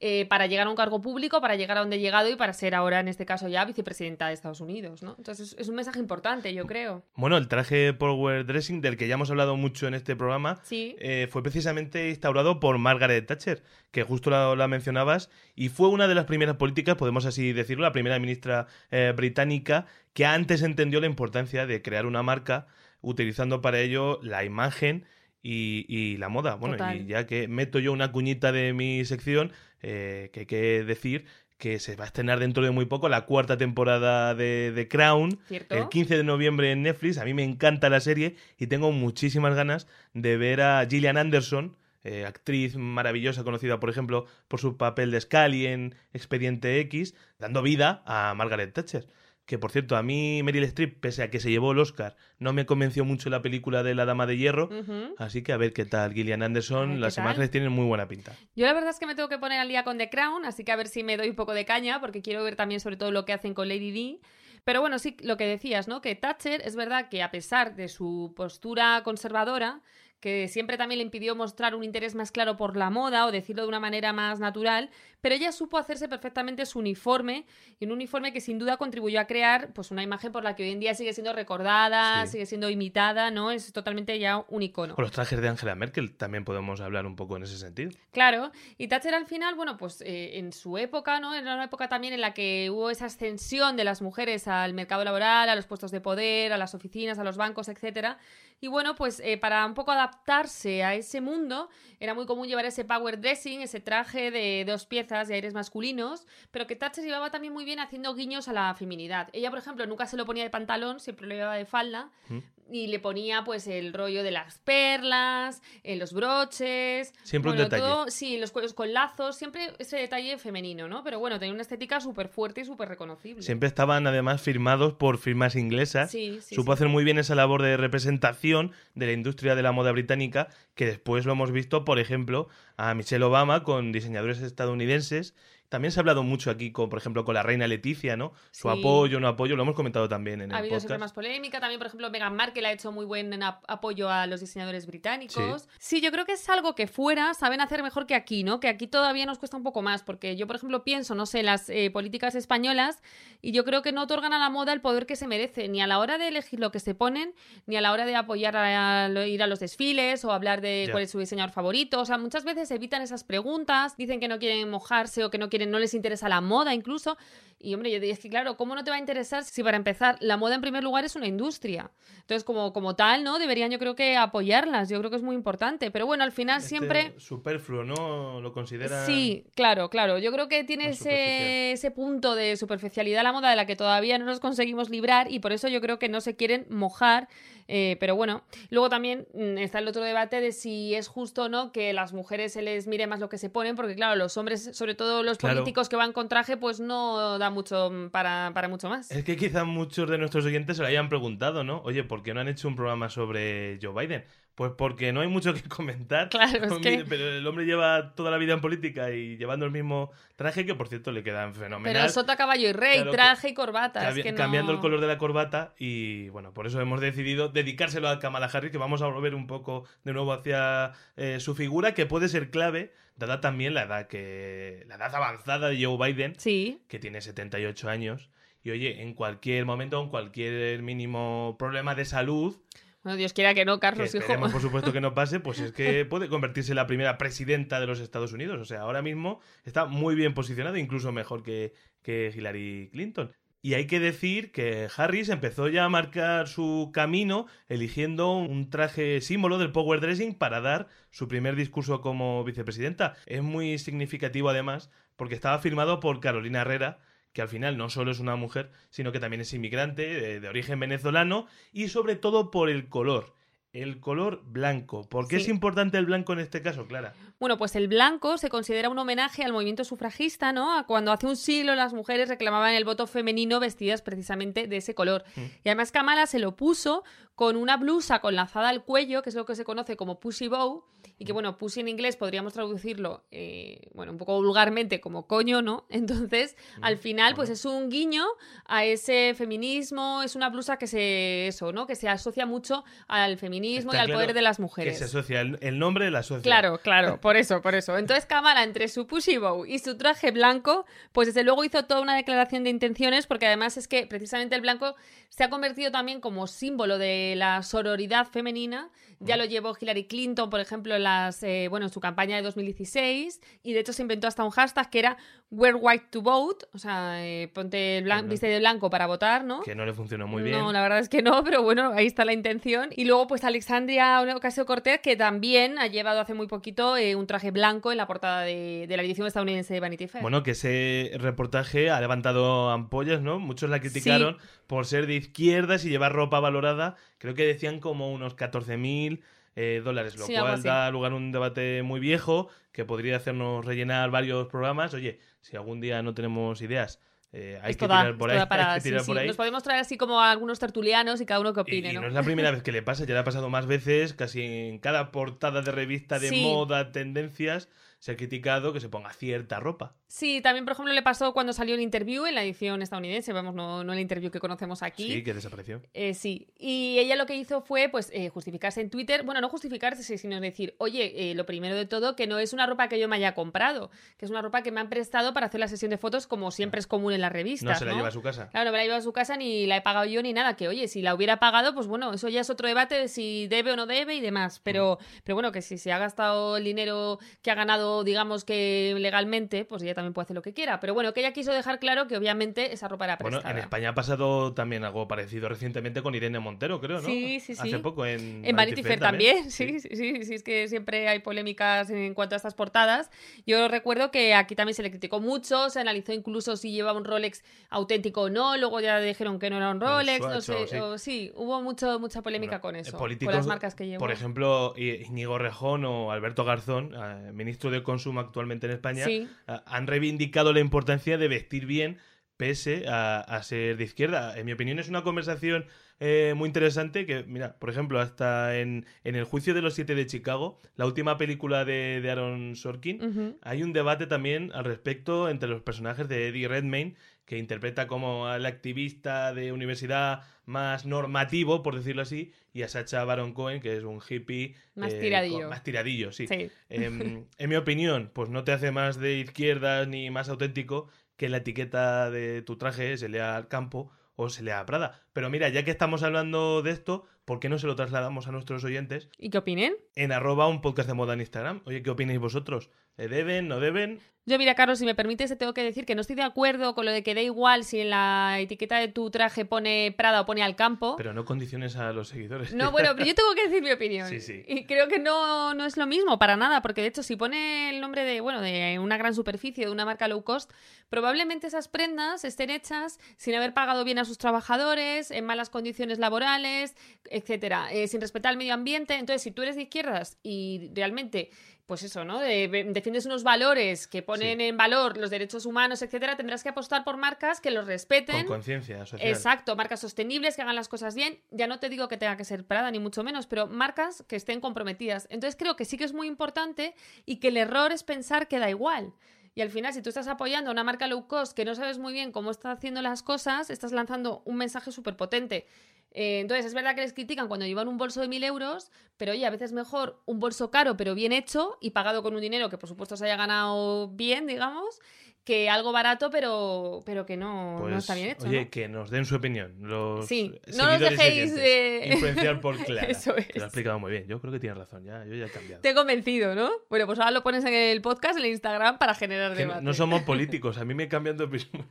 eh, 0.00 0.26
para 0.26 0.46
llegar 0.46 0.66
a 0.66 0.70
un 0.70 0.76
cargo 0.76 1.00
público, 1.00 1.40
para 1.40 1.56
llegar 1.56 1.76
a 1.76 1.80
donde 1.80 1.96
he 1.96 2.00
llegado 2.00 2.28
y 2.30 2.36
para 2.36 2.52
ser 2.52 2.74
ahora, 2.74 3.00
en 3.00 3.08
este 3.08 3.26
caso 3.26 3.48
ya, 3.48 3.64
vicepresidenta 3.64 4.28
de 4.28 4.34
Estados 4.34 4.60
Unidos, 4.60 5.02
¿no? 5.02 5.14
Entonces 5.18 5.52
es, 5.52 5.58
es 5.58 5.68
un 5.68 5.74
mensaje 5.76 5.98
importante, 5.98 6.52
yo 6.54 6.66
creo. 6.66 7.02
Bueno, 7.16 7.36
el 7.36 7.48
traje 7.48 7.92
Power 7.92 8.46
Dressing, 8.46 8.80
del 8.80 8.96
que 8.96 9.08
ya 9.08 9.14
hemos 9.14 9.30
hablado 9.30 9.56
mucho 9.56 9.86
en 9.86 9.94
este 9.94 10.16
programa, 10.16 10.60
Sí. 10.62 10.96
eh, 11.00 11.28
fue 11.30 11.42
precisamente 11.42 12.08
instaurado 12.08 12.60
por 12.60 12.78
Margaret 12.78 13.26
Thatcher, 13.26 13.62
que 13.90 14.02
justo 14.02 14.30
la, 14.30 14.54
la 14.56 14.68
mencionabas, 14.68 15.30
y 15.54 15.68
fue 15.68 15.88
una 15.88 16.08
de 16.08 16.14
las 16.14 16.24
primeras 16.24 16.56
políticas, 16.56 16.96
podemos 16.96 17.26
así 17.26 17.52
decirlo, 17.52 17.82
la 17.84 17.92
primera 17.92 18.18
ministra 18.18 18.66
eh, 18.90 19.12
británica, 19.16 19.86
que 20.12 20.26
antes 20.26 20.62
entendió 20.62 21.00
la 21.00 21.06
importancia 21.06 21.66
de 21.66 21.82
crear 21.82 22.06
una 22.06 22.22
marca 22.22 22.66
utilizando 23.04 23.60
para 23.60 23.80
ello 23.80 24.18
la 24.22 24.44
imagen 24.44 25.04
y, 25.42 25.84
y 25.88 26.16
la 26.16 26.28
moda. 26.28 26.54
Bueno, 26.54 26.76
Total. 26.76 27.00
y 27.00 27.06
ya 27.06 27.26
que 27.26 27.48
meto 27.48 27.78
yo 27.78 27.92
una 27.92 28.10
cuñita 28.12 28.50
de 28.50 28.72
mi 28.72 29.04
sección, 29.04 29.52
eh, 29.82 30.30
que 30.32 30.40
hay 30.40 30.46
que 30.46 30.84
decir 30.84 31.26
que 31.58 31.78
se 31.78 31.96
va 31.96 32.04
a 32.04 32.06
estrenar 32.08 32.40
dentro 32.40 32.64
de 32.64 32.70
muy 32.70 32.86
poco 32.86 33.08
la 33.08 33.26
cuarta 33.26 33.56
temporada 33.56 34.34
de, 34.34 34.72
de 34.72 34.88
Crown, 34.88 35.38
¿Cierto? 35.46 35.74
el 35.76 35.88
15 35.88 36.16
de 36.16 36.24
noviembre 36.24 36.72
en 36.72 36.82
Netflix. 36.82 37.18
A 37.18 37.24
mí 37.24 37.32
me 37.32 37.44
encanta 37.44 37.88
la 37.88 38.00
serie 38.00 38.36
y 38.58 38.66
tengo 38.66 38.90
muchísimas 38.92 39.54
ganas 39.54 39.86
de 40.14 40.36
ver 40.36 40.60
a 40.60 40.84
Gillian 40.88 41.16
Anderson, 41.16 41.76
eh, 42.02 42.26
actriz 42.26 42.76
maravillosa 42.76 43.44
conocida, 43.44 43.80
por 43.80 43.88
ejemplo, 43.88 44.26
por 44.48 44.60
su 44.60 44.76
papel 44.76 45.10
de 45.10 45.20
Scully 45.20 45.66
en 45.66 45.94
Expediente 46.12 46.80
X, 46.80 47.14
dando 47.38 47.62
vida 47.62 48.02
a 48.04 48.34
Margaret 48.34 48.72
Thatcher. 48.72 49.06
Que 49.46 49.58
por 49.58 49.70
cierto, 49.70 49.96
a 49.96 50.02
mí 50.02 50.42
Meryl 50.42 50.64
Streep, 50.64 51.00
pese 51.00 51.22
a 51.22 51.30
que 51.30 51.38
se 51.38 51.50
llevó 51.50 51.72
el 51.72 51.78
Oscar, 51.78 52.16
no 52.38 52.54
me 52.54 52.64
convenció 52.64 53.04
mucho 53.04 53.28
la 53.28 53.42
película 53.42 53.82
de 53.82 53.94
La 53.94 54.06
Dama 54.06 54.26
de 54.26 54.38
Hierro. 54.38 54.70
Así 55.18 55.42
que 55.42 55.52
a 55.52 55.58
ver 55.58 55.72
qué 55.72 55.84
tal 55.84 56.14
Gillian 56.14 56.42
Anderson. 56.42 57.00
Las 57.00 57.18
imágenes 57.18 57.50
tienen 57.50 57.70
muy 57.70 57.84
buena 57.84 58.08
pinta. 58.08 58.32
Yo 58.56 58.64
la 58.64 58.72
verdad 58.72 58.90
es 58.90 58.98
que 58.98 59.06
me 59.06 59.14
tengo 59.14 59.28
que 59.28 59.38
poner 59.38 59.58
al 59.58 59.68
día 59.68 59.84
con 59.84 59.98
The 59.98 60.08
Crown, 60.08 60.46
así 60.46 60.64
que 60.64 60.72
a 60.72 60.76
ver 60.76 60.88
si 60.88 61.02
me 61.02 61.16
doy 61.16 61.28
un 61.28 61.36
poco 61.36 61.52
de 61.52 61.64
caña, 61.64 62.00
porque 62.00 62.22
quiero 62.22 62.42
ver 62.42 62.56
también 62.56 62.80
sobre 62.80 62.96
todo 62.96 63.10
lo 63.10 63.26
que 63.26 63.34
hacen 63.34 63.52
con 63.52 63.68
Lady 63.68 63.90
Di. 63.90 64.20
Pero 64.64 64.80
bueno, 64.80 64.98
sí, 64.98 65.16
lo 65.22 65.36
que 65.36 65.46
decías, 65.46 65.88
¿no? 65.88 66.00
Que 66.00 66.14
Thatcher 66.14 66.62
es 66.64 66.74
verdad 66.74 67.10
que 67.10 67.22
a 67.22 67.30
pesar 67.30 67.76
de 67.76 67.88
su 67.88 68.32
postura 68.34 69.02
conservadora, 69.04 69.82
que 70.24 70.48
siempre 70.48 70.78
también 70.78 70.96
le 71.00 71.04
impidió 71.04 71.36
mostrar 71.36 71.74
un 71.74 71.84
interés 71.84 72.14
más 72.14 72.32
claro 72.32 72.56
por 72.56 72.78
la 72.78 72.88
moda 72.88 73.26
o 73.26 73.30
decirlo 73.30 73.60
de 73.60 73.68
una 73.68 73.78
manera 73.78 74.14
más 74.14 74.40
natural, 74.40 74.88
pero 75.20 75.34
ella 75.34 75.52
supo 75.52 75.76
hacerse 75.76 76.08
perfectamente 76.08 76.64
su 76.64 76.78
uniforme 76.78 77.44
y 77.78 77.84
un 77.84 77.92
uniforme 77.92 78.32
que 78.32 78.40
sin 78.40 78.58
duda 78.58 78.78
contribuyó 78.78 79.20
a 79.20 79.26
crear 79.26 79.74
pues 79.74 79.90
una 79.90 80.02
imagen 80.02 80.32
por 80.32 80.42
la 80.42 80.56
que 80.56 80.62
hoy 80.62 80.70
en 80.70 80.80
día 80.80 80.94
sigue 80.94 81.12
siendo 81.12 81.34
recordada, 81.34 82.24
Sí. 82.24 82.32
sigue 82.32 82.46
siendo 82.46 82.70
imitada, 82.70 83.30
¿no? 83.30 83.50
Es 83.50 83.70
totalmente 83.74 84.18
ya 84.18 84.42
un 84.48 84.62
icono. 84.62 84.94
Con 84.94 85.02
los 85.04 85.12
trajes 85.12 85.38
de 85.42 85.46
Angela 85.48 85.74
Merkel 85.74 86.16
también 86.16 86.46
podemos 86.46 86.80
hablar 86.80 87.04
un 87.04 87.16
poco 87.16 87.36
en 87.36 87.42
ese 87.42 87.58
sentido. 87.58 87.90
Claro, 88.10 88.50
y 88.78 88.88
Thatcher 88.88 89.14
al 89.14 89.26
final, 89.26 89.54
bueno, 89.56 89.76
pues 89.76 90.00
eh, 90.00 90.38
en 90.38 90.52
su 90.54 90.78
época, 90.78 91.20
¿no? 91.20 91.34
Era 91.34 91.54
una 91.54 91.64
época 91.64 91.88
también 91.90 92.14
en 92.14 92.22
la 92.22 92.32
que 92.32 92.70
hubo 92.70 92.88
esa 92.88 93.04
ascensión 93.06 93.76
de 93.76 93.84
las 93.84 94.00
mujeres 94.00 94.48
al 94.48 94.72
mercado 94.72 95.04
laboral, 95.04 95.50
a 95.50 95.54
los 95.54 95.66
puestos 95.66 95.90
de 95.90 96.00
poder, 96.00 96.54
a 96.54 96.56
las 96.56 96.74
oficinas, 96.74 97.18
a 97.18 97.24
los 97.24 97.36
bancos, 97.36 97.68
etcétera. 97.68 98.16
Y 98.64 98.68
bueno, 98.68 98.94
pues 98.94 99.20
eh, 99.22 99.36
para 99.36 99.66
un 99.66 99.74
poco 99.74 99.92
adaptarse 99.92 100.84
a 100.84 100.94
ese 100.94 101.20
mundo, 101.20 101.68
era 102.00 102.14
muy 102.14 102.24
común 102.24 102.48
llevar 102.48 102.64
ese 102.64 102.82
power 102.82 103.20
dressing, 103.20 103.60
ese 103.60 103.78
traje 103.78 104.30
de 104.30 104.64
dos 104.66 104.86
piezas 104.86 105.28
de 105.28 105.34
aires 105.34 105.52
masculinos, 105.52 106.26
pero 106.50 106.66
que 106.66 106.74
Thatcher 106.74 107.04
llevaba 107.04 107.30
también 107.30 107.52
muy 107.52 107.66
bien 107.66 107.78
haciendo 107.78 108.14
guiños 108.14 108.48
a 108.48 108.54
la 108.54 108.74
feminidad. 108.74 109.28
Ella, 109.34 109.50
por 109.50 109.58
ejemplo, 109.58 109.86
nunca 109.86 110.06
se 110.06 110.16
lo 110.16 110.24
ponía 110.24 110.44
de 110.44 110.48
pantalón, 110.48 110.98
siempre 110.98 111.26
lo 111.26 111.34
llevaba 111.34 111.56
de 111.56 111.66
falda, 111.66 112.10
¿Mm? 112.30 112.38
Y 112.70 112.86
le 112.86 112.98
ponía 112.98 113.44
pues 113.44 113.66
el 113.66 113.92
rollo 113.92 114.22
de 114.22 114.30
las 114.30 114.58
perlas, 114.58 115.60
en 115.82 115.98
los 115.98 116.12
broches. 116.12 117.12
Siempre 117.22 117.50
un 117.52 117.56
detalle. 117.58 117.82
todo- 117.82 118.10
sí, 118.10 118.38
los 118.38 118.50
cuellos 118.52 118.74
con 118.74 118.92
lazos, 118.92 119.36
siempre 119.36 119.72
ese 119.78 119.96
detalle 119.96 120.38
femenino, 120.38 120.88
¿no? 120.88 121.04
Pero 121.04 121.18
bueno, 121.18 121.38
tenía 121.38 121.52
una 121.52 121.62
estética 121.62 122.00
súper 122.00 122.28
fuerte 122.28 122.62
y 122.62 122.64
súper 122.64 122.88
reconocible. 122.88 123.42
Siempre 123.42 123.68
estaban 123.68 124.06
además 124.06 124.40
firmados 124.42 124.94
por 124.94 125.18
firmas 125.18 125.56
inglesas. 125.56 126.10
Sí, 126.10 126.38
sí, 126.42 126.54
Supo 126.54 126.72
sí. 126.72 126.74
hacer 126.74 126.88
muy 126.88 127.04
bien 127.04 127.18
esa 127.18 127.34
labor 127.34 127.62
de 127.62 127.76
representación 127.76 128.72
de 128.94 129.06
la 129.06 129.12
industria 129.12 129.54
de 129.54 129.62
la 129.62 129.72
moda 129.72 129.92
británica, 129.92 130.48
que 130.74 130.86
después 130.86 131.26
lo 131.26 131.32
hemos 131.32 131.52
visto, 131.52 131.84
por 131.84 131.98
ejemplo, 131.98 132.48
a 132.76 132.94
Michelle 132.94 133.24
Obama 133.24 133.62
con 133.62 133.92
diseñadores 133.92 134.40
estadounidenses. 134.40 135.34
También 135.68 135.90
se 135.90 135.98
ha 135.98 136.02
hablado 136.02 136.22
mucho 136.22 136.50
aquí, 136.50 136.70
con, 136.70 136.88
por 136.88 136.98
ejemplo, 136.98 137.24
con 137.24 137.34
la 137.34 137.42
reina 137.42 137.66
Leticia, 137.66 138.16
¿no? 138.16 138.32
Su 138.52 138.70
Sí. 138.70 138.78
apoyo, 138.78 139.18
no 139.18 139.26
apoyo, 139.28 139.56
lo 139.56 139.62
hemos 139.64 139.74
comentado 139.74 140.08
también 140.08 140.40
en 140.40 140.52
Ha 140.52 140.56
el 140.56 140.58
habido 140.60 140.78
siempre 140.78 140.96
podcast. 140.96 141.00
más 141.00 141.12
polémica. 141.12 141.58
También, 141.60 141.78
por 141.80 141.86
ejemplo, 141.88 142.10
Meghan 142.10 142.36
Markle 142.36 142.66
ha 142.66 142.72
hecho 142.72 142.92
muy 142.92 143.04
buen 143.06 143.42
ap- 143.42 143.64
apoyo 143.66 144.08
a 144.08 144.26
los 144.26 144.40
diseñadores 144.40 144.86
británicos. 144.86 145.68
Sí. 145.78 146.00
yo 146.00 146.12
creo 146.12 146.26
que 146.26 146.32
es 146.32 146.48
algo 146.48 146.74
que 146.74 146.86
fuera 146.86 147.34
saben 147.34 147.60
hacer 147.60 147.82
mejor 147.82 148.06
que 148.06 148.14
aquí, 148.14 148.44
¿no? 148.44 148.60
Que 148.60 148.68
aquí 148.68 148.86
todavía 148.86 149.26
nos 149.26 149.38
cuesta 149.38 149.56
un 149.56 149.62
poco 149.62 149.82
más, 149.82 150.02
porque 150.02 150.36
yo, 150.36 150.46
por 150.46 150.56
ejemplo, 150.56 150.84
pienso, 150.84 151.14
no 151.14 151.26
sé, 151.26 151.42
las 151.42 151.68
eh, 151.70 151.90
políticas 151.90 152.34
españolas 152.34 153.02
y 153.42 153.52
yo 153.52 153.64
creo 153.64 153.82
que 153.82 153.90
no 153.92 154.02
otorgan 154.02 154.32
a 154.32 154.38
la 154.38 154.50
moda 154.50 154.72
el 154.72 154.80
poder 154.80 155.06
que 155.06 155.16
se 155.16 155.26
merece, 155.26 155.68
ni 155.68 155.80
a 155.82 155.86
la 155.86 155.98
hora 155.98 156.18
de 156.18 156.28
elegir 156.28 156.60
lo 156.60 156.70
que 156.70 156.78
se 156.80 156.94
ponen, 156.94 157.34
ni 157.66 157.76
a 157.76 157.80
la 157.80 157.90
hora 157.92 158.04
de 158.06 158.14
apoyar 158.16 158.56
a, 158.56 159.06
a 159.06 159.26
ir 159.26 159.42
a 159.42 159.46
los 159.46 159.60
desfiles 159.60 160.24
o 160.24 160.32
hablar 160.32 160.60
de 160.60 160.88
cuál 160.92 161.02
es 161.04 161.10
su 161.10 161.18
diseñador 161.18 161.52
favorito. 161.52 162.00
O 162.00 162.04
sea, 162.04 162.18
muchas 162.18 162.44
veces 162.44 162.70
evitan 162.70 163.02
esas 163.02 163.24
preguntas, 163.24 163.96
dicen 163.96 164.20
que 164.20 164.28
no 164.28 164.38
quieren 164.38 164.68
mojarse 164.70 165.24
o 165.24 165.30
que 165.30 165.38
no 165.38 165.48
quieren 165.48 165.53
quieren, 165.54 165.70
no 165.70 165.78
les 165.78 165.94
interesa 165.94 166.28
la 166.28 166.40
moda 166.40 166.74
incluso. 166.74 167.16
Y 167.60 167.72
hombre, 167.72 167.90
yo 167.90 167.98
diría, 167.98 168.12
es 168.12 168.18
que 168.18 168.28
claro, 168.28 168.56
¿cómo 168.58 168.74
no 168.74 168.84
te 168.84 168.90
va 168.90 168.96
a 168.96 168.98
interesar 168.98 169.42
si 169.42 169.62
para 169.62 169.76
empezar 169.78 170.16
la 170.20 170.36
moda 170.36 170.54
en 170.54 170.60
primer 170.60 170.82
lugar 170.84 171.04
es 171.04 171.16
una 171.16 171.26
industria? 171.26 171.90
Entonces, 172.20 172.44
como, 172.44 172.72
como 172.74 172.94
tal, 172.94 173.24
¿no? 173.24 173.38
Deberían 173.38 173.70
yo 173.70 173.78
creo 173.78 173.94
que 173.94 174.16
apoyarlas, 174.18 174.90
yo 174.90 174.98
creo 174.98 175.10
que 175.10 175.16
es 175.16 175.22
muy 175.22 175.34
importante. 175.34 175.90
Pero 175.90 176.04
bueno, 176.04 176.24
al 176.24 176.32
final 176.32 176.58
Este 176.58 176.68
siempre... 176.70 177.14
Superfluo, 177.16 177.84
¿no? 177.84 178.40
Lo 178.42 178.52
considera. 178.52 179.06
Sí, 179.06 179.46
claro, 179.54 179.88
claro. 179.88 180.18
Yo 180.18 180.30
creo 180.32 180.48
que 180.48 180.64
tiene 180.64 180.90
ese, 180.90 181.72
ese 181.72 181.90
punto 181.90 182.34
de 182.34 182.56
superficialidad 182.56 183.22
la 183.22 183.32
moda 183.32 183.48
de 183.48 183.56
la 183.56 183.64
que 183.66 183.76
todavía 183.76 184.18
no 184.18 184.26
nos 184.26 184.40
conseguimos 184.40 184.90
librar 184.90 185.30
y 185.30 185.38
por 185.38 185.52
eso 185.52 185.68
yo 185.68 185.80
creo 185.80 185.98
que 185.98 186.10
no 186.10 186.20
se 186.20 186.36
quieren 186.36 186.66
mojar. 186.68 187.28
eh, 187.66 187.96
pero 187.98 188.14
bueno, 188.14 188.42
luego 188.68 188.90
también 188.90 189.26
mm, 189.32 189.56
está 189.56 189.78
el 189.78 189.88
otro 189.88 190.02
debate 190.02 190.40
de 190.42 190.52
si 190.52 190.94
es 190.94 191.08
justo 191.08 191.44
o 191.44 191.48
no 191.48 191.72
que 191.72 191.94
las 191.94 192.12
mujeres 192.12 192.52
se 192.52 192.60
les 192.60 192.86
mire 192.86 193.06
más 193.06 193.20
lo 193.20 193.30
que 193.30 193.38
se 193.38 193.48
ponen, 193.48 193.74
porque 193.74 193.94
claro, 193.94 194.16
los 194.16 194.36
hombres, 194.36 194.70
sobre 194.76 194.94
todo 194.94 195.22
los 195.22 195.38
Claro. 195.44 195.60
políticos 195.60 195.88
que 195.88 195.96
van 195.96 196.12
con 196.12 196.28
traje, 196.28 196.56
pues 196.56 196.80
no 196.80 197.38
da 197.38 197.50
mucho 197.50 197.90
mm, 197.90 198.10
para, 198.10 198.50
para 198.54 198.68
mucho 198.68 198.88
más. 198.88 199.10
Es 199.10 199.24
que 199.24 199.36
quizás 199.36 199.66
muchos 199.66 200.08
de 200.10 200.18
nuestros 200.18 200.44
oyentes 200.44 200.76
se 200.76 200.82
lo 200.82 200.88
hayan 200.88 201.08
preguntado, 201.08 201.64
¿no? 201.64 201.80
Oye, 201.84 202.04
¿por 202.04 202.22
qué 202.22 202.34
no 202.34 202.40
han 202.40 202.48
hecho 202.48 202.68
un 202.68 202.76
programa 202.76 203.08
sobre 203.08 203.78
Joe 203.82 203.92
Biden? 204.06 204.24
Pues 204.54 204.70
porque 204.78 205.12
no 205.12 205.20
hay 205.20 205.26
mucho 205.26 205.52
que 205.52 205.62
comentar. 205.68 206.28
Claro, 206.28 206.64
es 206.64 206.72
que- 206.82 207.04
Pero 207.08 207.28
el 207.28 207.46
hombre 207.46 207.64
lleva 207.64 208.14
toda 208.14 208.30
la 208.30 208.36
vida 208.38 208.52
en 208.52 208.60
política 208.60 209.10
y 209.10 209.36
llevando 209.36 209.64
el 209.66 209.72
mismo 209.72 210.12
traje, 210.36 210.64
que 210.64 210.74
por 210.76 210.86
cierto 210.88 211.10
le 211.10 211.24
quedan 211.24 211.54
fenomenal. 211.54 211.92
Pero 212.02 212.08
sota, 212.12 212.36
caballo 212.36 212.68
y 212.68 212.72
rey, 212.72 212.96
Claro 212.98 213.10
traje 213.10 213.48
y 213.48 213.54
corbata. 213.54 214.08
es 214.08 214.14
Cambi- 214.16 214.22
que 214.22 214.30
no- 214.32 214.38
Cambiando 214.38 214.72
el 214.72 214.78
color 214.78 215.00
de 215.00 215.08
la 215.08 215.18
corbata 215.18 215.74
y 215.78 216.28
bueno, 216.28 216.52
por 216.54 216.66
eso 216.68 216.80
hemos 216.80 217.00
decidido 217.00 217.48
dedicárselo 217.48 218.08
a 218.08 218.20
Kamala 218.20 218.46
Harris, 218.46 218.70
que 218.70 218.78
vamos 218.78 219.02
a 219.02 219.06
volver 219.06 219.34
un 219.34 219.46
poco 219.48 219.84
de 220.04 220.12
nuevo 220.12 220.32
hacia 220.32 220.92
eh, 221.16 221.40
su 221.40 221.54
figura, 221.56 221.92
que 221.94 222.06
puede 222.06 222.28
ser 222.28 222.50
clave, 222.50 222.92
dada 223.16 223.40
también 223.40 223.74
la 223.74 223.84
edad 223.84 224.06
que 224.06 224.84
la 224.86 224.96
edad 224.96 225.14
avanzada 225.14 225.68
de 225.68 225.84
Joe 225.84 226.12
Biden, 226.12 226.34
Sí, 226.38 226.82
que 226.88 226.98
tiene 226.98 227.20
78 227.20 227.88
años. 227.88 228.30
Y 228.62 228.70
oye, 228.70 229.02
en 229.02 229.14
cualquier 229.14 229.66
momento, 229.66 230.02
en 230.02 230.08
cualquier 230.08 230.82
mínimo 230.82 231.56
problema 231.58 231.94
de 231.94 232.06
salud, 232.06 232.56
bueno, 233.04 233.18
Dios 233.18 233.34
quiera 233.34 233.52
que 233.52 233.66
no, 233.66 233.74
que 233.74 233.80
Carlos, 233.80 234.08
hijo. 234.08 234.18
esperemos 234.18 234.50
por 234.50 234.62
supuesto 234.62 234.90
que 234.90 235.02
no 235.02 235.14
pase, 235.14 235.38
pues 235.38 235.60
es 235.60 235.72
que 235.72 236.06
puede 236.06 236.28
convertirse 236.28 236.72
en 236.72 236.76
la 236.76 236.86
primera 236.86 237.18
presidenta 237.18 237.78
de 237.78 237.86
los 237.86 238.00
Estados 238.00 238.32
Unidos. 238.32 238.58
O 238.58 238.64
sea, 238.64 238.80
ahora 238.80 239.02
mismo 239.02 239.40
está 239.64 239.84
muy 239.84 240.14
bien 240.14 240.32
posicionado, 240.32 240.78
incluso 240.78 241.12
mejor 241.12 241.42
que, 241.42 241.74
que 242.02 242.32
Hillary 242.34 242.88
Clinton. 242.92 243.30
Y 243.64 243.72
hay 243.72 243.86
que 243.86 243.98
decir 243.98 244.52
que 244.52 244.88
Harris 244.94 245.30
empezó 245.30 245.68
ya 245.68 245.86
a 245.86 245.88
marcar 245.88 246.48
su 246.48 246.90
camino 246.92 247.46
eligiendo 247.66 248.36
un 248.36 248.68
traje 248.68 249.22
símbolo 249.22 249.56
del 249.56 249.72
power 249.72 250.00
dressing 250.00 250.34
para 250.34 250.60
dar 250.60 250.86
su 251.10 251.28
primer 251.28 251.56
discurso 251.56 252.02
como 252.02 252.44
vicepresidenta. 252.44 253.16
Es 253.24 253.42
muy 253.42 253.78
significativo 253.78 254.50
además 254.50 254.90
porque 255.16 255.34
estaba 255.34 255.58
firmado 255.60 255.98
por 255.98 256.20
Carolina 256.20 256.60
Herrera, 256.60 256.98
que 257.32 257.40
al 257.40 257.48
final 257.48 257.78
no 257.78 257.88
solo 257.88 258.10
es 258.10 258.20
una 258.20 258.36
mujer, 258.36 258.70
sino 258.90 259.12
que 259.12 259.20
también 259.20 259.40
es 259.40 259.54
inmigrante 259.54 260.02
de, 260.02 260.40
de 260.40 260.48
origen 260.50 260.78
venezolano 260.78 261.46
y 261.72 261.88
sobre 261.88 262.16
todo 262.16 262.50
por 262.50 262.68
el 262.68 262.90
color. 262.90 263.32
El 263.74 263.98
color 263.98 264.40
blanco. 264.44 265.08
¿Por 265.08 265.26
qué 265.26 265.36
Sí. 265.36 265.42
es 265.42 265.48
importante 265.48 265.98
el 265.98 266.06
blanco 266.06 266.32
en 266.32 266.38
este 266.38 266.62
caso, 266.62 266.86
Clara? 266.86 267.12
Bueno, 267.40 267.58
pues 267.58 267.74
el 267.74 267.88
blanco 267.88 268.38
se 268.38 268.48
considera 268.48 268.88
un 268.88 268.96
homenaje 268.98 269.42
al 269.42 269.52
movimiento 269.52 269.82
sufragista, 269.82 270.52
¿no? 270.52 270.78
A 270.78 270.86
cuando 270.86 271.10
hace 271.10 271.26
un 271.26 271.36
siglo 271.36 271.74
las 271.74 271.92
mujeres 271.92 272.28
reclamaban 272.28 272.72
el 272.74 272.84
voto 272.84 273.08
femenino 273.08 273.58
vestidas 273.58 274.00
precisamente 274.00 274.68
de 274.68 274.76
ese 274.76 274.94
color. 274.94 275.24
Mm. 275.34 275.40
Y 275.64 275.68
además 275.68 275.90
Kamala 275.90 276.26
se 276.26 276.38
lo 276.38 276.54
puso 276.54 277.02
con 277.34 277.56
una 277.56 277.76
blusa 277.76 278.20
con 278.20 278.36
lazada 278.36 278.68
al 278.68 278.84
cuello, 278.84 279.22
que 279.22 279.30
es 279.30 279.34
lo 279.34 279.44
que 279.44 279.56
se 279.56 279.64
conoce 279.64 279.96
como 279.96 280.20
pussy 280.20 280.46
bow, 280.46 280.84
y 281.18 281.24
que 281.24 281.32
bueno, 281.32 281.58
pussy 281.58 281.80
en 281.80 281.88
inglés 281.88 282.14
podríamos 282.14 282.52
traducirlo, 282.52 283.24
eh, 283.32 283.88
bueno, 283.92 284.12
un 284.12 284.18
poco 284.18 284.40
vulgarmente 284.40 285.00
como 285.00 285.26
coño, 285.26 285.60
¿no? 285.62 285.84
Entonces, 286.30 286.56
al 286.80 286.96
final, 286.96 287.34
pues 287.34 287.50
es 287.50 287.64
un 287.64 287.90
guiño 287.90 288.24
a 288.66 288.84
ese 288.84 289.34
feminismo, 289.36 290.22
es 290.22 290.36
una 290.36 290.48
blusa 290.48 290.76
que 290.76 290.86
se, 290.86 291.48
eso, 291.48 291.72
¿no? 291.72 291.88
Que 291.88 291.96
se 291.96 292.08
asocia 292.08 292.46
mucho 292.46 292.84
al 293.08 293.36
feminismo 293.36 293.63
Está 293.64 293.96
y 293.96 294.00
al 294.00 294.06
claro 294.06 294.12
poder 294.20 294.34
de 294.34 294.42
las 294.42 294.56
Que 294.56 294.62
mujeres. 294.62 294.98
se 294.98 295.04
asocia 295.04 295.40
el, 295.40 295.58
el 295.60 295.78
nombre 295.78 296.04
de 296.04 296.10
la 296.10 296.22
sociedad. 296.22 296.42
Claro, 296.42 296.78
claro, 296.78 297.20
por 297.20 297.36
eso, 297.36 297.60
por 297.62 297.74
eso. 297.74 297.96
Entonces 297.98 298.26
Kamala, 298.26 298.62
entre 298.62 298.88
su 298.88 299.06
pushy 299.06 299.38
bow 299.38 299.64
y 299.64 299.78
su 299.78 299.96
traje 299.96 300.30
blanco, 300.30 300.84
pues 301.12 301.28
desde 301.28 301.44
luego 301.44 301.64
hizo 301.64 301.84
toda 301.84 302.00
una 302.00 302.16
declaración 302.16 302.64
de 302.64 302.70
intenciones, 302.70 303.26
porque 303.26 303.46
además 303.46 303.76
es 303.76 303.88
que 303.88 304.06
precisamente 304.06 304.54
el 304.54 304.60
blanco 304.60 304.94
se 305.28 305.44
ha 305.44 305.50
convertido 305.50 305.90
también 305.90 306.20
como 306.20 306.46
símbolo 306.46 306.98
de 306.98 307.34
la 307.36 307.62
sororidad 307.62 308.26
femenina. 308.26 308.90
Ya 309.20 309.36
lo 309.36 309.44
llevó 309.44 309.74
Hillary 309.78 310.06
Clinton, 310.06 310.50
por 310.50 310.60
ejemplo, 310.60 310.94
en 310.94 311.02
las, 311.02 311.42
eh, 311.42 311.66
bueno, 311.70 311.86
en 311.86 311.92
su 311.92 312.00
campaña 312.00 312.36
de 312.36 312.42
2016, 312.42 313.40
y 313.62 313.72
de 313.72 313.80
hecho 313.80 313.92
se 313.92 314.02
inventó 314.02 314.26
hasta 314.26 314.44
un 314.44 314.50
hashtag 314.50 314.90
que 314.90 314.98
era 314.98 315.16
Wear 315.50 315.76
White 315.80 316.06
to 316.10 316.22
Vote, 316.22 316.66
o 316.72 316.78
sea, 316.78 317.24
eh, 317.24 317.48
ponte 317.54 317.98
el 317.98 318.04
Bueno. 318.04 318.28
viste 318.28 318.46
de 318.48 318.58
blanco 318.58 318.90
para 318.90 319.06
votar, 319.06 319.44
¿no? 319.44 319.60
Que 319.62 319.74
no 319.74 319.86
le 319.86 319.92
funcionó 319.92 320.26
muy 320.26 320.42
bien. 320.42 320.58
No, 320.58 320.72
la 320.72 320.82
verdad 320.82 320.98
es 320.98 321.08
que 321.08 321.22
no, 321.22 321.44
pero 321.44 321.62
bueno, 321.62 321.92
ahí 321.94 322.06
está 322.06 322.24
la 322.24 322.32
intención. 322.32 322.90
Y 322.96 323.04
luego, 323.04 323.26
pues 323.26 323.44
Alexandria 323.44 324.20
Ocasio 324.34 324.66
Cortez, 324.66 325.00
que 325.00 325.16
también 325.16 325.78
ha 325.78 325.86
llevado 325.86 326.20
hace 326.20 326.34
muy 326.34 326.46
poquito 326.46 326.96
eh, 326.96 327.14
un 327.14 327.26
traje 327.26 327.50
blanco 327.50 327.92
en 327.92 327.98
la 327.98 328.06
portada 328.06 328.42
de, 328.42 328.86
de 328.88 328.96
la 328.96 329.02
edición 329.02 329.26
estadounidense 329.26 329.74
de 329.74 329.80
Vanity 329.80 330.08
Fair. 330.08 330.22
Bueno, 330.22 330.42
que 330.42 330.52
ese 330.52 331.12
reportaje 331.18 331.90
ha 331.90 332.00
levantado 332.00 332.70
ampollas, 332.70 333.20
¿no? 333.20 333.38
Muchos 333.38 333.70
la 333.70 333.80
criticaron 333.80 334.38
por 334.66 334.86
ser 334.86 335.06
de 335.06 335.14
izquierdas 335.14 335.84
y 335.84 335.90
llevar 335.90 336.12
ropa 336.12 336.40
valorada, 336.40 336.96
creo 337.18 337.34
que 337.34 337.46
decían 337.46 337.80
como 337.80 338.12
unos 338.12 338.36
14.000 338.36 339.22
eh, 339.56 339.80
dólares, 339.84 340.16
lo 340.16 340.26
Sí, 340.26 340.34
cual 340.34 340.62
da 340.62 340.90
lugar 340.90 341.12
a 341.12 341.14
un 341.14 341.30
debate 341.32 341.82
muy 341.82 342.00
viejo 342.00 342.48
que 342.72 342.84
podría 342.84 343.16
hacernos 343.16 343.64
rellenar 343.64 344.10
varios 344.10 344.48
programas. 344.48 344.94
Oye, 344.94 345.20
si 345.40 345.56
algún 345.56 345.80
día 345.80 346.02
no 346.02 346.12
tenemos 346.12 346.60
ideas, 346.60 347.00
eh, 347.32 347.58
hay 347.62 347.74
que 347.74 347.86
da, 347.86 348.00
tirar 348.00 348.18
por 348.18 348.30
ahí. 348.30 348.36
da 348.38 348.48
para- 348.48 348.72
hay 348.74 348.78
que 348.78 348.80
sí, 348.82 348.88
tirar 348.88 349.00
sí. 349.02 349.06
por 349.06 349.18
ahí. 349.18 349.26
Nos 349.28 349.36
podemos 349.36 349.62
traer 349.62 349.80
así 349.80 349.96
como 349.96 350.20
a 350.20 350.30
algunos 350.32 350.58
tertulianos 350.58 351.20
y 351.20 351.26
cada 351.26 351.38
uno 351.40 351.52
que 351.54 351.60
opine, 351.60 351.90
y 351.90 351.94
¿no? 351.94 352.00
no 352.02 352.08
es 352.08 352.14
la 352.14 352.22
primera 352.24 352.50
vez 352.50 352.62
que 352.62 352.72
le 352.72 352.82
pasa, 352.82 353.04
ya 353.04 353.14
le 353.14 353.20
ha 353.20 353.24
pasado 353.24 353.48
más 353.48 353.66
veces, 353.66 354.12
casi 354.14 354.42
en 354.42 354.78
cada 354.78 355.12
portada 355.12 355.62
de 355.62 355.70
revista 355.70 356.18
de 356.18 356.32
moda, 356.32 356.90
tendencias, 356.90 357.68
se 358.00 358.12
ha 358.12 358.16
criticado 358.16 358.72
que 358.72 358.80
se 358.80 358.88
ponga 358.88 359.12
cierta 359.12 359.60
ropa. 359.60 359.94
Sí, 360.14 360.40
también, 360.40 360.64
por 360.64 360.74
ejemplo, 360.74 360.94
le 360.94 361.02
pasó 361.02 361.32
cuando 361.34 361.52
salió 361.52 361.74
el 361.74 361.80
interview 361.80 362.24
en 362.24 362.36
la 362.36 362.44
edición 362.44 362.82
estadounidense, 362.82 363.32
vamos, 363.32 363.52
no, 363.52 363.82
no 363.82 363.92
el 363.92 363.98
interview 363.98 364.30
que 364.30 364.38
conocemos 364.38 364.84
aquí. 364.84 365.12
Sí, 365.12 365.24
que 365.24 365.34
desapareció. 365.34 365.82
Eh, 365.92 366.14
sí, 366.14 366.46
y 366.56 367.00
ella 367.00 367.16
lo 367.16 367.26
que 367.26 367.34
hizo 367.34 367.62
fue 367.62 367.88
pues 367.88 368.10
eh, 368.14 368.28
justificarse 368.28 368.80
en 368.80 368.90
Twitter, 368.90 369.24
bueno, 369.24 369.40
no 369.40 369.48
justificarse, 369.48 370.16
sino 370.16 370.40
decir, 370.40 370.76
oye, 370.78 371.32
eh, 371.32 371.34
lo 371.34 371.46
primero 371.46 371.74
de 371.74 371.84
todo, 371.84 372.14
que 372.14 372.28
no 372.28 372.38
es 372.38 372.52
una 372.52 372.64
ropa 372.64 372.86
que 372.86 373.00
yo 373.00 373.08
me 373.08 373.16
haya 373.16 373.34
comprado, 373.34 373.90
que 374.16 374.26
es 374.26 374.30
una 374.30 374.40
ropa 374.40 374.62
que 374.62 374.70
me 374.70 374.80
han 374.80 374.88
prestado 374.88 375.34
para 375.34 375.46
hacer 375.46 375.58
la 375.58 375.66
sesión 375.66 375.90
de 375.90 375.98
fotos 375.98 376.28
como 376.28 376.52
siempre 376.52 376.78
es 376.78 376.86
común 376.86 377.12
en 377.12 377.20
las 377.20 377.32
revistas. 377.32 377.70
No 377.70 377.78
se 377.80 377.84
la 377.84 377.94
lleva 377.94 378.06
a 378.06 378.12
su 378.12 378.22
casa. 378.22 378.50
Claro, 378.50 378.66
no 378.66 378.70
me 378.70 378.78
la 378.78 378.84
he 378.84 378.86
llevado 378.86 379.00
a 379.00 379.02
su 379.04 379.12
casa 379.12 379.36
ni 379.36 379.66
la 379.66 379.78
he 379.78 379.82
pagado 379.82 380.06
yo 380.06 380.22
ni 380.22 380.32
nada. 380.32 380.54
Que 380.54 380.68
oye, 380.68 380.86
si 380.86 381.02
la 381.02 381.12
hubiera 381.16 381.40
pagado, 381.40 381.74
pues 381.74 381.88
bueno, 381.88 382.12
eso 382.12 382.28
ya 382.28 382.42
es 382.42 382.50
otro 382.50 382.68
debate 382.68 382.94
de 382.94 383.08
si 383.08 383.48
debe 383.48 383.72
o 383.72 383.76
no 383.76 383.86
debe 383.86 384.14
y 384.14 384.20
demás. 384.20 384.60
Pero, 384.62 385.00
pero 385.24 385.34
bueno, 385.34 385.50
que 385.50 385.60
si 385.60 385.76
se 385.76 385.90
ha 385.90 385.98
gastado 385.98 386.56
el 386.56 386.62
dinero 386.62 387.18
que 387.42 387.50
ha 387.50 387.56
ganado, 387.56 388.04
digamos 388.04 388.44
que 388.44 388.94
legalmente, 388.96 389.64
pues 389.64 389.82
ella 389.82 389.94
también 389.94 390.03
puede 390.12 390.24
hacer 390.24 390.34
lo 390.34 390.42
que 390.42 390.52
quiera. 390.52 390.80
Pero 390.80 390.94
bueno, 390.94 391.12
que 391.14 391.20
ella 391.20 391.32
quiso 391.32 391.52
dejar 391.52 391.78
claro 391.78 392.06
que 392.06 392.16
obviamente 392.16 392.72
esa 392.72 392.88
ropa 392.88 393.04
era 393.06 393.16
Bueno, 393.16 393.38
prestada. 393.38 393.54
en 393.54 393.58
España 393.64 393.88
ha 393.90 393.94
pasado 393.94 394.52
también 394.54 394.84
algo 394.84 395.08
parecido 395.08 395.48
recientemente 395.48 396.02
con 396.02 396.14
Irene 396.14 396.38
Montero, 396.40 396.80
creo, 396.80 396.98
¿no? 397.00 397.06
Sí, 397.06 397.40
sí, 397.40 397.54
sí. 397.54 397.68
Hace 397.68 397.78
poco 397.78 398.04
en, 398.06 398.44
En 398.44 398.56
Vanity 398.56 398.82
Fair 398.82 399.00
también, 399.00 399.50
sí, 399.50 399.80
sí, 399.80 399.88
sí, 399.96 400.24
sí, 400.24 400.34
es 400.34 400.42
que 400.42 400.68
siempre 400.68 401.08
hay 401.08 401.20
polémicas 401.20 401.90
en 401.90 402.14
cuanto 402.14 402.34
a 402.34 402.36
estas 402.36 402.54
portadas. 402.54 403.10
Yo 403.46 403.68
recuerdo 403.68 404.10
que 404.10 404.34
aquí 404.34 404.54
también 404.54 404.74
se 404.74 404.82
le 404.82 404.90
criticó 404.90 405.20
mucho, 405.20 405.70
se 405.70 405.80
analizó 405.80 406.12
incluso 406.12 406.56
si 406.56 406.72
llevaba 406.72 406.98
un 406.98 407.04
Rolex 407.04 407.42
auténtico 407.70 408.22
o 408.22 408.30
no, 408.30 408.56
luego 408.56 408.80
ya 408.80 408.98
dijeron 409.00 409.38
que 409.38 409.50
no 409.50 409.56
era 409.56 409.70
un 409.70 409.80
Rolex, 409.80 410.20
no 410.20 410.40
sé, 410.40 410.66
sí. 410.66 410.76
o 410.76 410.98
sí, 410.98 411.32
hubo 411.34 411.62
mucho, 411.62 411.98
mucha 411.98 412.22
polémica 412.22 412.58
Bueno, 412.58 412.62
con 412.62 412.76
eso, 412.76 412.98
políticos, 412.98 413.32
con 413.32 413.38
las 413.38 413.46
marcas 413.46 413.74
que 413.74 413.86
llevó. 413.86 413.98
Por 413.98 414.10
ejemplo, 414.12 414.74
Íñigo 414.76 415.38
Rejón 415.38 415.84
o 415.84 416.10
Alberto 416.12 416.44
Garzón, 416.44 416.94
eh, 416.94 417.32
ministro 417.32 417.70
de 417.70 417.82
Consumo 417.82 418.20
actualmente 418.20 418.66
en 418.66 418.72
España, 418.72 419.04
Sí. 419.04 419.28
eh, 419.48 419.56
han 419.66 419.86
reivindicado 419.94 420.52
la 420.52 420.60
importancia 420.60 421.18
de 421.18 421.28
vestir 421.28 421.66
bien 421.66 421.98
pese 422.36 422.86
a, 422.88 423.20
a 423.20 423.42
ser 423.44 423.76
de 423.76 423.84
izquierda. 423.84 424.36
En 424.36 424.44
mi 424.44 424.52
opinión 424.52 424.80
es 424.80 424.88
una 424.88 425.02
conversación 425.02 425.66
eh, 426.00 426.34
muy 426.36 426.48
interesante 426.48 427.06
que, 427.06 427.22
mira, 427.22 427.60
por 427.60 427.70
ejemplo, 427.70 428.00
hasta 428.00 428.58
en, 428.58 428.86
en 429.04 429.14
el 429.14 429.22
juicio 429.22 429.54
de 429.54 429.62
los 429.62 429.74
siete 429.74 429.94
de 429.94 430.06
Chicago, 430.06 430.60
la 430.74 430.86
última 430.86 431.16
película 431.16 431.64
de, 431.64 432.00
de 432.02 432.10
Aaron 432.10 432.56
Sorkin, 432.56 433.36
hay 433.42 433.62
un 433.62 433.72
debate 433.72 434.08
también 434.08 434.50
al 434.52 434.64
respecto 434.64 435.28
entre 435.28 435.48
los 435.48 435.62
personajes 435.62 436.08
de 436.08 436.26
Eddie 436.26 436.48
Redmayne, 436.48 436.96
que 437.24 437.38
interpreta 437.38 437.86
como 437.86 438.26
al 438.26 438.46
activista 438.46 439.32
de 439.34 439.52
universidad 439.52 440.22
más 440.46 440.84
normativo, 440.86 441.62
por 441.62 441.74
decirlo 441.76 442.02
así, 442.02 442.32
y 442.52 442.62
a 442.62 442.68
Sacha 442.68 443.04
Baron 443.04 443.32
Cohen, 443.32 443.60
que 443.60 443.76
es 443.76 443.82
un 443.84 444.00
hippie... 444.06 444.54
Más 444.74 444.92
eh, 444.92 445.00
tiradillo. 445.00 445.38
con- 445.40 445.48
más 445.48 445.62
tiradillo, 445.62 446.12
sí. 446.12 446.26
Sí. 446.26 446.50
Em, 446.68 447.24
en 447.38 447.48
mi 447.50 447.56
opinión, 447.56 448.10
pues 448.14 448.28
no 448.30 448.44
te 448.44 448.52
hace 448.52 448.70
más 448.72 448.98
de 448.98 449.18
izquierdas 449.18 449.88
ni 449.88 450.10
más 450.10 450.28
auténtico 450.28 450.88
que 451.16 451.28
la 451.28 451.38
etiqueta 451.38 452.10
de 452.10 452.42
tu 452.42 452.56
traje 452.58 452.96
se 452.98 453.08
lea 453.08 453.36
al 453.36 453.48
campo 453.48 453.90
o 454.16 454.28
se 454.28 454.42
lea 454.42 454.60
a 454.60 454.66
Prada. 454.66 455.03
Pero 455.14 455.30
mira, 455.30 455.48
ya 455.48 455.64
que 455.64 455.70
estamos 455.70 456.02
hablando 456.02 456.60
de 456.60 456.72
esto, 456.72 457.06
¿por 457.24 457.38
qué 457.38 457.48
no 457.48 457.58
se 457.58 457.68
lo 457.68 457.76
trasladamos 457.76 458.26
a 458.26 458.32
nuestros 458.32 458.64
oyentes 458.64 459.08
¿Y 459.16 459.30
qué 459.30 459.38
opinen? 459.38 459.74
en 459.94 460.10
arroba 460.10 460.48
un 460.48 460.60
podcast 460.60 460.88
de 460.88 460.94
moda 460.94 461.14
en 461.14 461.20
Instagram? 461.20 461.62
Oye, 461.64 461.82
¿qué 461.84 461.90
opináis 461.90 462.18
vosotros? 462.18 462.68
Eh, 462.98 463.08
¿Deben, 463.08 463.48
no 463.48 463.60
deben? 463.60 464.00
Yo, 464.26 464.38
mira, 464.38 464.54
Carlos, 464.54 464.78
si 464.78 464.86
me 464.86 464.94
permites, 464.94 465.28
te 465.28 465.36
tengo 465.36 465.52
que 465.52 465.62
decir 465.62 465.84
que 465.84 465.94
no 465.94 466.00
estoy 466.00 466.16
de 466.16 466.22
acuerdo 466.22 466.74
con 466.74 466.86
lo 466.86 466.92
de 466.92 467.02
que 467.02 467.14
da 467.14 467.20
igual 467.20 467.64
si 467.64 467.80
en 467.80 467.90
la 467.90 468.36
etiqueta 468.40 468.78
de 468.78 468.88
tu 468.88 469.10
traje 469.10 469.44
pone 469.44 469.94
Prada 469.98 470.22
o 470.22 470.26
pone 470.26 470.42
al 470.42 470.56
campo. 470.56 470.94
Pero 470.96 471.12
no 471.12 471.24
condiciones 471.26 471.76
a 471.76 471.92
los 471.92 472.08
seguidores. 472.08 472.54
No, 472.54 472.70
bueno, 472.70 472.90
pero 472.94 473.06
yo 473.06 473.14
tengo 473.14 473.34
que 473.34 473.48
decir 473.48 473.62
mi 473.62 473.70
opinión. 473.72 474.08
Sí, 474.08 474.20
sí. 474.20 474.42
Y 474.48 474.64
creo 474.64 474.88
que 474.88 474.98
no, 474.98 475.52
no 475.54 475.66
es 475.66 475.76
lo 475.76 475.86
mismo, 475.86 476.18
para 476.18 476.36
nada, 476.36 476.62
porque 476.62 476.80
de 476.80 476.88
hecho, 476.88 477.02
si 477.02 477.16
pone 477.16 477.68
el 477.70 477.80
nombre 477.80 478.04
de, 478.04 478.20
bueno, 478.20 478.40
de 478.40 478.78
una 478.78 478.96
gran 478.96 479.14
superficie, 479.14 479.66
de 479.66 479.70
una 479.72 479.84
marca 479.84 480.08
low 480.08 480.24
cost, 480.24 480.50
probablemente 480.88 481.46
esas 481.46 481.68
prendas 481.68 482.24
estén 482.24 482.48
hechas 482.48 482.98
sin 483.16 483.34
haber 483.34 483.52
pagado 483.52 483.84
bien 483.84 483.98
a 483.98 484.04
sus 484.06 484.16
trabajadores, 484.16 485.03
en 485.10 485.24
malas 485.24 485.50
condiciones 485.50 485.98
laborales, 485.98 486.74
etcétera, 487.10 487.72
eh, 487.72 487.88
sin 487.88 488.00
respetar 488.00 488.32
el 488.32 488.38
medio 488.38 488.54
ambiente. 488.54 488.94
Entonces, 488.94 489.22
si 489.22 489.30
tú 489.30 489.42
eres 489.42 489.56
de 489.56 489.62
izquierdas 489.62 490.18
y 490.22 490.70
realmente 490.74 491.30
pues 491.66 491.82
eso, 491.82 492.04
¿no? 492.04 492.18
De- 492.18 492.66
defiendes 492.74 493.06
unos 493.06 493.22
valores 493.22 493.86
que 493.88 494.02
ponen 494.02 494.38
Sí. 494.38 494.44
en 494.48 494.56
valor 494.58 494.98
los 494.98 495.08
derechos 495.08 495.46
humanos, 495.46 495.80
etcétera, 495.80 496.14
tendrás 496.14 496.42
que 496.42 496.50
apostar 496.50 496.84
por 496.84 496.98
marcas 496.98 497.40
que 497.40 497.50
los 497.50 497.62
Con 497.62 497.68
respeten. 497.68 498.26
conciencia 498.26 498.84
social. 498.84 499.08
Exacto, 499.08 499.56
marcas 499.56 499.80
sostenibles 499.80 500.36
que 500.36 500.42
hagan 500.42 500.56
las 500.56 500.68
cosas 500.68 500.94
bien. 500.94 501.18
Ya 501.30 501.46
no 501.46 501.60
te 501.60 501.70
digo 501.70 501.88
que 501.88 501.96
tenga 501.96 502.18
que 502.18 502.24
ser 502.26 502.44
Prada, 502.44 502.70
ni 502.70 502.80
mucho 502.80 503.02
menos, 503.02 503.26
pero 503.26 503.46
marcas 503.46 504.04
que 504.06 504.16
estén 504.16 504.40
comprometidas. 504.42 505.06
Entonces 505.10 505.36
creo 505.38 505.56
que 505.56 505.64
sí 505.64 505.78
que 505.78 505.84
es 505.84 505.94
muy 505.94 506.06
importante 506.06 506.74
y 507.06 507.16
que 507.16 507.28
el 507.28 507.38
error 507.38 507.72
es 507.72 507.82
pensar 507.82 508.28
que 508.28 508.38
da 508.38 508.50
igual. 508.50 508.92
Y 509.34 509.40
al 509.40 509.50
final, 509.50 509.72
si 509.72 509.82
tú 509.82 509.88
estás 509.88 510.06
apoyando 510.06 510.50
a 510.50 510.52
una 510.52 510.64
marca 510.64 510.86
low 510.86 511.08
cost 511.08 511.34
que 511.34 511.44
no 511.44 511.54
sabes 511.54 511.78
muy 511.78 511.92
bien 511.92 512.12
cómo 512.12 512.30
está 512.30 512.52
haciendo 512.52 512.82
las 512.82 513.02
cosas, 513.02 513.50
estás 513.50 513.72
lanzando 513.72 514.22
un 514.24 514.36
mensaje 514.36 514.70
súper 514.70 514.96
potente. 514.96 515.46
Eh, 515.90 516.20
entonces, 516.20 516.46
es 516.46 516.54
verdad 516.54 516.74
que 516.74 516.80
les 516.82 516.92
critican 516.92 517.28
cuando 517.28 517.46
llevan 517.46 517.68
un 517.68 517.76
bolso 517.76 518.00
de 518.00 518.08
mil 518.08 518.22
euros, 518.24 518.70
pero 518.96 519.12
oye, 519.12 519.26
a 519.26 519.30
veces 519.30 519.52
mejor 519.52 520.02
un 520.06 520.18
bolso 520.18 520.50
caro 520.50 520.76
pero 520.76 520.94
bien 520.94 521.12
hecho 521.12 521.56
y 521.60 521.70
pagado 521.70 522.02
con 522.02 522.14
un 522.14 522.20
dinero 522.20 522.50
que 522.50 522.58
por 522.58 522.68
supuesto 522.68 522.96
se 522.96 523.04
haya 523.04 523.16
ganado 523.16 523.88
bien, 523.88 524.26
digamos, 524.26 524.80
que 525.24 525.48
algo 525.48 525.72
barato 525.72 526.10
pero, 526.10 526.82
pero 526.84 527.06
que 527.06 527.16
no, 527.16 527.54
no 527.54 527.60
Pues, 527.62 527.76
está 527.78 527.94
bien 527.94 528.10
hecho. 528.10 528.26
Oye, 528.28 528.44
¿no? 528.44 528.50
que 528.50 528.68
nos 528.68 528.90
den 528.90 529.06
su 529.06 529.16
opinión. 529.16 529.54
Los 529.60 530.06
Sí, 530.06 530.38
no 530.56 530.66
nos 530.68 530.78
dejéis, 530.80 531.32
eh, 531.38 531.88
influenciar 531.92 532.40
por 532.40 532.56
Clara. 532.64 532.88
Eso 532.88 533.14
Que 533.14 533.20
es. 533.22 533.36
lo 533.36 533.42
ha 533.44 533.46
explicado 533.46 533.78
muy 533.78 533.90
bien. 533.90 534.06
Yo 534.06 534.20
creo 534.20 534.32
que 534.32 534.38
tienes 534.38 534.58
razón. 534.58 534.84
Ya, 534.84 535.04
yo 535.06 535.14
ya 535.14 535.26
he 535.26 535.30
cambiado. 535.30 535.62
Te 535.62 535.70
he 535.70 535.74
convencido, 535.74 536.34
¿no? 536.34 536.50
Bueno, 536.68 536.86
pues 536.86 536.98
ahora 536.98 537.10
lo 537.10 537.22
pones 537.22 537.44
en 537.44 537.54
el 537.54 537.80
podcast, 537.80 538.18
en 538.18 538.24
el 538.26 538.30
Instagram, 538.32 538.76
para 538.78 538.94
generar 538.94 539.30
Que 539.32 539.42
no, 539.44 539.48
debate. 539.48 539.64
no 539.64 539.72
somos 539.74 540.02
políticos. 540.04 540.58
A 540.58 540.64
mí 540.66 540.74
me 540.74 540.88
cambian 540.88 541.16
de 541.16 541.24
opinión. 541.24 541.66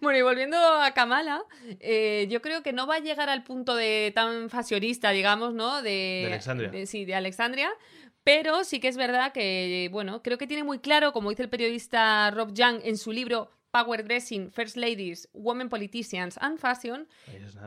Bueno, 0.00 0.18
y 0.18 0.22
volviendo 0.22 0.56
a 0.56 0.92
Kamala, 0.94 1.42
eh, 1.80 2.26
yo 2.30 2.40
creo 2.42 2.62
que 2.62 2.72
no 2.72 2.86
va 2.86 2.96
a 2.96 3.00
llegar 3.00 3.28
al 3.28 3.42
punto 3.42 3.74
de 3.74 4.12
tan 4.14 4.50
fashionista, 4.50 5.10
digamos, 5.10 5.54
¿no? 5.54 5.82
De, 5.82 5.90
De 5.90 6.26
Alexandria. 6.26 6.70
de- 6.70 6.86
sí, 6.86 7.04
de 7.04 7.14
Alexandria. 7.14 7.70
Pero 8.28 8.62
sí 8.62 8.78
que 8.78 8.88
es 8.88 8.98
verdad 8.98 9.32
que, 9.32 9.88
bueno, 9.90 10.22
creo 10.22 10.36
que 10.36 10.46
tiene 10.46 10.62
muy 10.62 10.80
claro, 10.80 11.14
como 11.14 11.30
dice 11.30 11.44
el 11.44 11.48
periodista 11.48 12.30
Rob 12.30 12.52
Young 12.52 12.80
en 12.84 12.98
su 12.98 13.10
libro 13.10 13.50
Power 13.70 14.04
Dressing, 14.04 14.50
First 14.50 14.76
Ladies, 14.76 15.30
Women 15.32 15.70
Politicians 15.70 16.36
and 16.42 16.58
Fashion, 16.58 17.08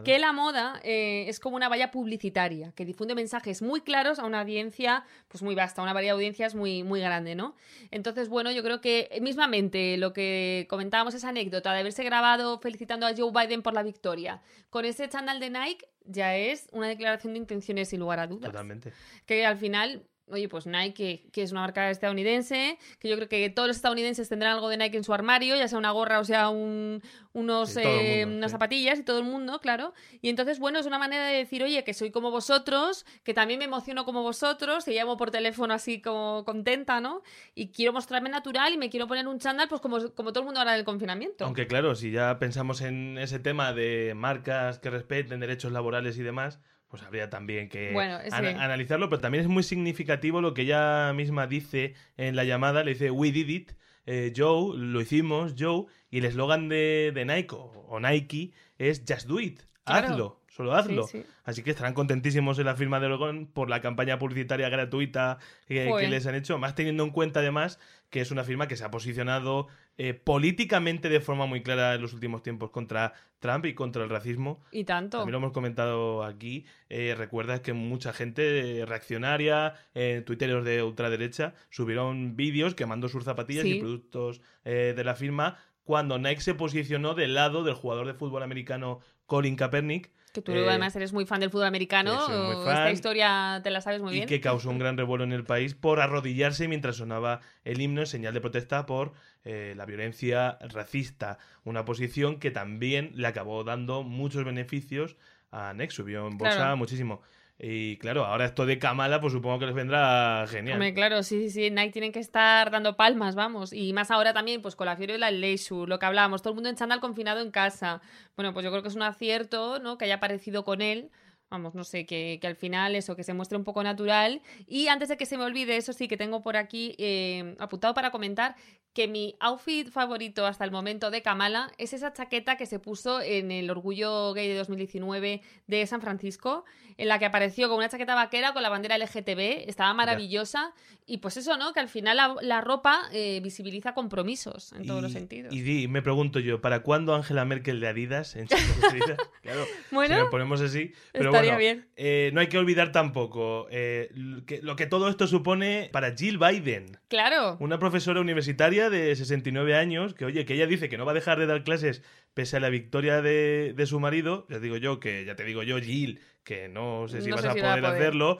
que 0.05 0.19
la 0.19 0.33
moda 0.33 0.79
eh, 0.83 1.25
es 1.27 1.39
como 1.39 1.55
una 1.55 1.67
valla 1.67 1.89
publicitaria 1.89 2.73
que 2.73 2.85
difunde 2.85 3.15
mensajes 3.15 3.63
muy 3.63 3.81
claros 3.81 4.19
a 4.19 4.25
una 4.25 4.41
audiencia 4.41 5.03
pues 5.29 5.41
muy 5.41 5.55
vasta, 5.55 5.81
una 5.81 5.93
variedad 5.93 6.13
de 6.13 6.17
audiencias 6.17 6.53
muy, 6.53 6.83
muy 6.83 6.99
grande, 6.99 7.33
¿no? 7.33 7.55
Entonces, 7.89 8.29
bueno, 8.29 8.51
yo 8.51 8.61
creo 8.61 8.81
que 8.81 9.09
eh, 9.09 9.19
mismamente 9.19 9.97
lo 9.97 10.13
que 10.13 10.67
comentábamos, 10.69 11.15
esa 11.15 11.29
anécdota 11.29 11.73
de 11.73 11.79
haberse 11.79 12.03
grabado 12.03 12.59
felicitando 12.59 13.07
a 13.07 13.15
Joe 13.17 13.31
Biden 13.31 13.63
por 13.63 13.73
la 13.73 13.81
victoria, 13.81 14.43
con 14.69 14.85
ese 14.85 15.09
chándal 15.09 15.39
de 15.39 15.49
Nike 15.49 15.87
ya 16.05 16.35
es 16.35 16.67
una 16.71 16.87
declaración 16.87 17.33
de 17.33 17.39
intenciones 17.39 17.89
sin 17.89 17.99
lugar 17.99 18.19
a 18.19 18.27
dudas. 18.27 18.51
Totalmente. 18.51 18.93
Que 19.25 19.43
al 19.43 19.57
final... 19.57 20.03
Oye, 20.31 20.47
pues 20.47 20.65
Nike, 20.65 21.27
que, 21.31 21.43
es 21.43 21.51
una 21.51 21.61
marca 21.61 21.89
estadounidense, 21.89 22.77
que 22.99 23.09
yo 23.09 23.15
creo 23.15 23.27
que 23.27 23.49
todos 23.49 23.67
los 23.67 23.75
estadounidenses 23.77 24.29
tendrán 24.29 24.53
algo 24.53 24.69
de 24.69 24.77
Nike 24.77 24.97
en 24.97 25.03
su 25.03 25.13
armario, 25.13 25.55
ya 25.55 25.67
sea 25.67 25.77
una 25.77 25.91
gorra 25.91 26.19
o 26.19 26.23
sea 26.23 26.49
un, 26.49 27.01
unos, 27.33 27.71
Sí, 27.71 27.81
eh, 27.83 28.25
mundo, 28.25 28.37
unas 28.37 28.51
sí. 28.51 28.53
zapatillas 28.53 28.99
y 28.99 29.03
todo 29.03 29.19
el 29.19 29.25
mundo, 29.25 29.59
claro. 29.59 29.93
Y 30.21 30.29
entonces, 30.29 30.59
bueno, 30.59 30.79
es 30.79 30.85
una 30.85 30.99
manera 30.99 31.27
de 31.27 31.37
decir, 31.37 31.63
oye, 31.63 31.83
que 31.83 31.93
soy 31.93 32.11
como 32.11 32.31
vosotros, 32.31 33.05
que 33.23 33.33
también 33.33 33.59
me 33.59 33.65
emociono 33.65 34.05
como 34.05 34.21
vosotros, 34.23 34.85
te 34.85 34.93
llamo 34.93 35.17
por 35.17 35.31
teléfono 35.31 35.73
así 35.73 36.01
como 36.01 36.43
contenta, 36.45 37.01
¿no? 37.01 37.21
Y 37.55 37.71
quiero 37.71 37.93
mostrarme 37.93 38.29
natural 38.29 38.73
y 38.73 38.77
me 38.77 38.89
quiero 38.89 39.07
poner 39.07 39.27
un 39.27 39.39
chándal, 39.39 39.67
pues 39.67 39.81
como, 39.81 40.13
como 40.15 40.31
todo 40.31 40.41
el 40.41 40.45
mundo 40.45 40.59
ahora 40.59 40.73
del 40.73 40.85
confinamiento. 40.85 41.45
Aunque 41.45 41.67
claro, 41.67 41.95
si 41.95 42.11
ya 42.11 42.39
pensamos 42.39 42.81
en 42.81 43.17
ese 43.17 43.39
tema 43.39 43.73
de 43.73 44.13
marcas 44.15 44.79
que 44.79 44.89
respeten 44.89 45.39
derechos 45.39 45.71
laborales 45.71 46.17
y 46.17 46.23
demás, 46.23 46.59
pues 46.91 47.01
habría 47.03 47.29
también 47.29 47.69
que 47.69 47.91
Bueno, 47.93 48.19
sí. 48.21 48.27
ana- 48.31 48.63
analizarlo, 48.63 49.09
pero 49.09 49.21
también 49.21 49.41
es 49.43 49.47
muy 49.49 49.63
significativo 49.63 50.41
lo 50.41 50.53
que 50.53 50.63
ella 50.63 51.11
misma 51.13 51.47
dice 51.47 51.95
en 52.17 52.35
la 52.35 52.43
llamada, 52.43 52.83
le 52.83 52.91
dice, 52.91 53.09
we 53.09 53.31
did 53.31 53.47
it, 53.49 53.71
eh, 54.05 54.33
Joe, 54.35 54.77
lo 54.77 54.99
hicimos, 55.01 55.55
Joe, 55.57 55.85
y 56.09 56.17
el 56.19 56.25
eslogan 56.25 56.67
de, 56.69 57.11
de 57.15 57.25
Nike 57.25 57.55
o, 57.55 57.99
Nike 57.99 58.51
es 58.77 59.03
just 59.07 59.27
do 59.27 59.39
it, 59.39 59.61
Claro. 59.85 60.07
hazlo, 60.09 60.41
solo 60.49 60.73
hazlo. 60.75 61.07
Sí, 61.07 61.21
sí. 61.21 61.27
Así 61.43 61.63
que 61.63 61.71
estarán 61.71 61.93
contentísimos 61.93 62.59
en 62.59 62.65
la 62.65 62.75
firma 62.75 62.99
de 62.99 63.07
Oregon 63.07 63.47
por 63.47 63.69
la 63.69 63.81
campaña 63.81 64.19
publicitaria 64.19 64.69
gratuita 64.69 65.37
que 65.67 65.89
les 66.09 66.27
han 66.27 66.35
hecho, 66.35 66.57
más 66.59 66.75
teniendo 66.75 67.03
en 67.03 67.09
cuenta 67.11 67.39
además 67.39 67.79
que 68.09 68.19
es 68.21 68.29
una 68.31 68.43
firma 68.43 68.67
que 68.67 68.75
se 68.75 68.83
ha 68.83 68.91
posicionado 68.91 69.67
eh, 70.03 70.15
políticamente 70.15 71.09
de 71.09 71.19
forma 71.21 71.45
muy 71.45 71.61
clara 71.61 71.93
en 71.93 72.01
los 72.01 72.11
últimos 72.13 72.41
tiempos 72.41 72.71
contra 72.71 73.13
Trump 73.39 73.65
y 73.67 73.75
contra 73.75 74.03
el 74.03 74.09
racismo. 74.09 74.59
Y 74.71 74.83
tanto. 74.83 75.19
También 75.19 75.33
lo 75.33 75.37
hemos 75.37 75.51
comentado 75.51 76.23
aquí. 76.23 76.65
Eh, 76.89 77.13
Recuerdas 77.15 77.59
que 77.59 77.73
mucha 77.73 78.11
gente 78.11 78.79
eh, 78.79 78.85
reaccionaria, 78.87 79.75
eh, 79.93 80.23
tuiteros 80.25 80.65
de 80.65 80.81
ultraderecha, 80.81 81.53
subieron 81.69 82.35
vídeos 82.35 82.73
quemando 82.73 83.09
sus 83.09 83.25
zapatillas 83.25 83.63
Sí. 83.63 83.73
y 83.77 83.79
productos 83.79 84.41
eh, 84.65 84.93
de 84.95 85.03
la 85.03 85.13
firma 85.13 85.57
cuando 85.83 86.17
Nike 86.17 86.41
se 86.41 86.55
posicionó 86.55 87.13
del 87.13 87.35
lado 87.35 87.63
del 87.63 87.75
jugador 87.75 88.07
de 88.07 88.13
fútbol 88.15 88.41
americano 88.43 89.01
Colin 89.27 89.55
Kaepernick 89.55 90.11
Que 90.33 90.41
tú 90.41 90.53
Eh, 90.53 90.65
además 90.69 90.95
eres 90.95 91.11
muy 91.13 91.25
fan 91.25 91.39
del 91.41 91.49
fútbol 91.49 91.65
americano, 91.67 92.17
fan. 92.27 92.51
esta 92.59 92.91
historia 92.91 93.59
te 93.63 93.69
la 93.69 93.81
sabes 93.81 94.01
muy 94.01 94.13
y 94.13 94.15
bien. 94.17 94.27
que 94.29 94.39
causó 94.39 94.69
un 94.69 94.79
gran 94.79 94.97
revuelo 94.97 95.23
en 95.25 95.33
el 95.33 95.43
país 95.43 95.75
por 95.75 95.99
arrodillarse 95.99 96.67
mientras 96.67 96.95
sonaba 96.95 97.41
el 97.65 97.81
himno 97.81 98.01
en 98.01 98.07
señal 98.07 98.33
de 98.33 98.41
protesta 98.41 98.85
por 98.85 99.11
eh, 99.43 99.73
la 99.75 99.85
violencia 99.85 100.57
racista. 100.69 101.37
Una 101.65 101.83
posición 101.83 102.39
que 102.39 102.51
también 102.51 103.11
le 103.15 103.27
acabó 103.27 103.63
dando 103.63 104.03
muchos 104.03 104.45
beneficios 104.45 105.17
a 105.51 105.73
Nex, 105.73 105.93
subió 105.95 106.27
en 106.27 106.37
bolsa 106.37 106.55
Claro. 106.55 106.77
muchísimo. 106.77 107.21
Y 107.63 107.97
claro, 107.97 108.25
ahora 108.25 108.45
esto 108.45 108.65
de 108.65 108.79
Kamala, 108.79 109.21
pues 109.21 109.33
supongo 109.33 109.59
que 109.59 109.67
les 109.67 109.75
vendrá 109.75 110.47
genial. 110.47 110.77
Hombre, 110.77 110.95
claro, 110.95 111.21
sí, 111.21 111.41
sí, 111.41 111.49
sí, 111.51 111.69
Nike 111.69 111.91
tienen 111.91 112.11
que 112.11 112.17
estar 112.17 112.71
dando 112.71 112.97
palmas, 112.97 113.35
vamos. 113.35 113.71
Y 113.71 113.93
más 113.93 114.09
ahora 114.09 114.33
también, 114.33 114.63
pues 114.63 114.75
con 114.75 114.87
la 114.87 114.95
fiebre 114.95 115.13
de 115.13 115.19
la 115.19 115.29
lo 115.29 115.99
que 115.99 116.05
hablábamos, 116.07 116.41
todo 116.41 116.53
el 116.53 116.55
mundo 116.55 116.69
en 116.69 116.75
chándal 116.75 116.99
confinado 116.99 117.39
en 117.39 117.51
casa. 117.51 118.01
Bueno, 118.35 118.51
pues 118.51 118.63
yo 118.63 118.71
creo 118.71 118.81
que 118.81 118.87
es 118.87 118.95
un 118.95 119.03
acierto, 119.03 119.77
¿no? 119.77 119.99
Que 119.99 120.05
haya 120.05 120.15
aparecido 120.15 120.63
con 120.63 120.81
él. 120.81 121.11
Vamos, 121.51 121.75
no 121.75 121.83
sé, 121.83 122.05
que, 122.05 122.39
que 122.41 122.47
al 122.47 122.55
final 122.55 122.95
eso, 122.95 123.15
que 123.17 123.23
se 123.25 123.33
muestre 123.33 123.57
un 123.57 123.65
poco 123.65 123.83
natural. 123.83 124.41
Y 124.67 124.87
antes 124.87 125.09
de 125.09 125.17
que 125.17 125.25
se 125.25 125.37
me 125.37 125.43
olvide, 125.43 125.75
eso 125.75 125.91
sí 125.91 126.07
que 126.07 126.15
tengo 126.15 126.41
por 126.41 126.55
aquí 126.55 126.95
eh, 126.97 127.55
apuntado 127.59 127.93
para 127.93 128.09
comentar 128.09 128.55
que 128.93 129.07
mi 129.07 129.35
outfit 129.39 129.89
favorito 129.89 130.45
hasta 130.45 130.65
el 130.65 130.71
momento 130.71 131.11
de 131.11 131.21
Kamala 131.21 131.71
es 131.77 131.93
esa 131.93 132.11
chaqueta 132.11 132.57
que 132.57 132.65
se 132.65 132.77
puso 132.79 133.21
en 133.21 133.49
el 133.51 133.69
Orgullo 133.69 134.33
Gay 134.33 134.49
de 134.49 134.55
2019 134.55 135.41
de 135.67 135.87
San 135.87 136.01
Francisco, 136.01 136.65
en 136.97 137.07
la 137.07 137.17
que 137.19 137.25
apareció 137.25 137.67
con 137.69 137.77
una 137.77 137.87
chaqueta 137.89 138.15
vaquera 138.15 138.51
con 138.53 138.63
la 138.63 138.69
bandera 138.69 138.97
LGTB, 138.97 139.69
estaba 139.69 139.93
maravillosa. 139.93 140.73
Y 141.05 141.17
pues 141.17 141.35
eso, 141.37 141.57
¿no? 141.57 141.73
Que 141.73 141.79
al 141.79 141.87
final 141.89 142.15
la, 142.17 142.35
la 142.41 142.61
ropa 142.61 143.03
eh, 143.13 143.39
visibiliza 143.41 143.93
compromisos 143.93 144.71
en 144.73 144.85
todos 144.85 145.01
los 145.01 145.11
Y- 145.11 145.15
sentidos. 145.15 145.53
Y 145.53 145.61
di, 145.61 145.87
me 145.87 146.01
pregunto 146.01 146.39
yo, 146.39 146.59
¿para 146.61 146.81
cuándo 146.83 147.15
Angela 147.15 147.43
Merkel 147.45 147.79
de 147.79 147.87
Adidas 147.87 148.35
en 148.35 148.47
claro, 149.41 149.65
Bueno, 149.91 150.15
si 150.15 150.21
lo 150.21 150.29
ponemos 150.29 150.61
así. 150.61 150.91
Pero 151.13 151.31
estaría 151.41 151.53
bueno, 151.53 151.81
bien. 151.83 151.87
eh, 151.95 152.31
no 152.33 152.39
hay 152.41 152.47
que 152.47 152.57
olvidar 152.57 152.91
tampoco 152.91 153.67
eh, 153.71 154.09
lo 154.13 154.45
que- 154.45 154.61
lo 154.61 154.75
que 154.75 154.85
todo 154.87 155.09
esto 155.09 155.27
supone 155.27 155.89
para 155.91 156.15
Jill 156.15 156.37
Biden. 156.37 156.97
Claro. 157.07 157.57
Una 157.59 157.79
profesora 157.79 158.21
universitaria 158.21 158.89
de 158.89 159.15
69 159.15 159.75
años, 159.75 160.13
que 160.13 160.25
oye, 160.25 160.45
que 160.45 160.53
ella 160.55 160.67
dice 160.67 160.89
que 160.89 160.97
no 160.97 161.05
va 161.05 161.11
a 161.11 161.15
dejar 161.15 161.39
de 161.39 161.45
dar 161.47 161.63
clases 161.63 162.03
pese 162.33 162.57
a 162.57 162.59
la 162.59 162.69
victoria 162.69 163.21
de, 163.21 163.73
de 163.75 163.85
su 163.85 163.99
marido. 163.99 164.45
Ya 164.49 164.59
digo 164.59 164.77
yo, 164.77 164.99
que 164.99 165.25
ya 165.25 165.35
te 165.35 165.43
digo 165.43 165.63
yo, 165.63 165.79
Jill, 165.79 166.19
que 166.43 166.69
no 166.69 167.07
sé 167.07 167.21
si 167.21 167.29
No 167.29 167.35
vas 167.35 167.45
a 167.45 167.53
si 167.53 167.59
va 167.59 167.73
a 167.73 167.75
poder, 167.75 167.83
poder. 167.83 168.01
hacerlo. 168.01 168.39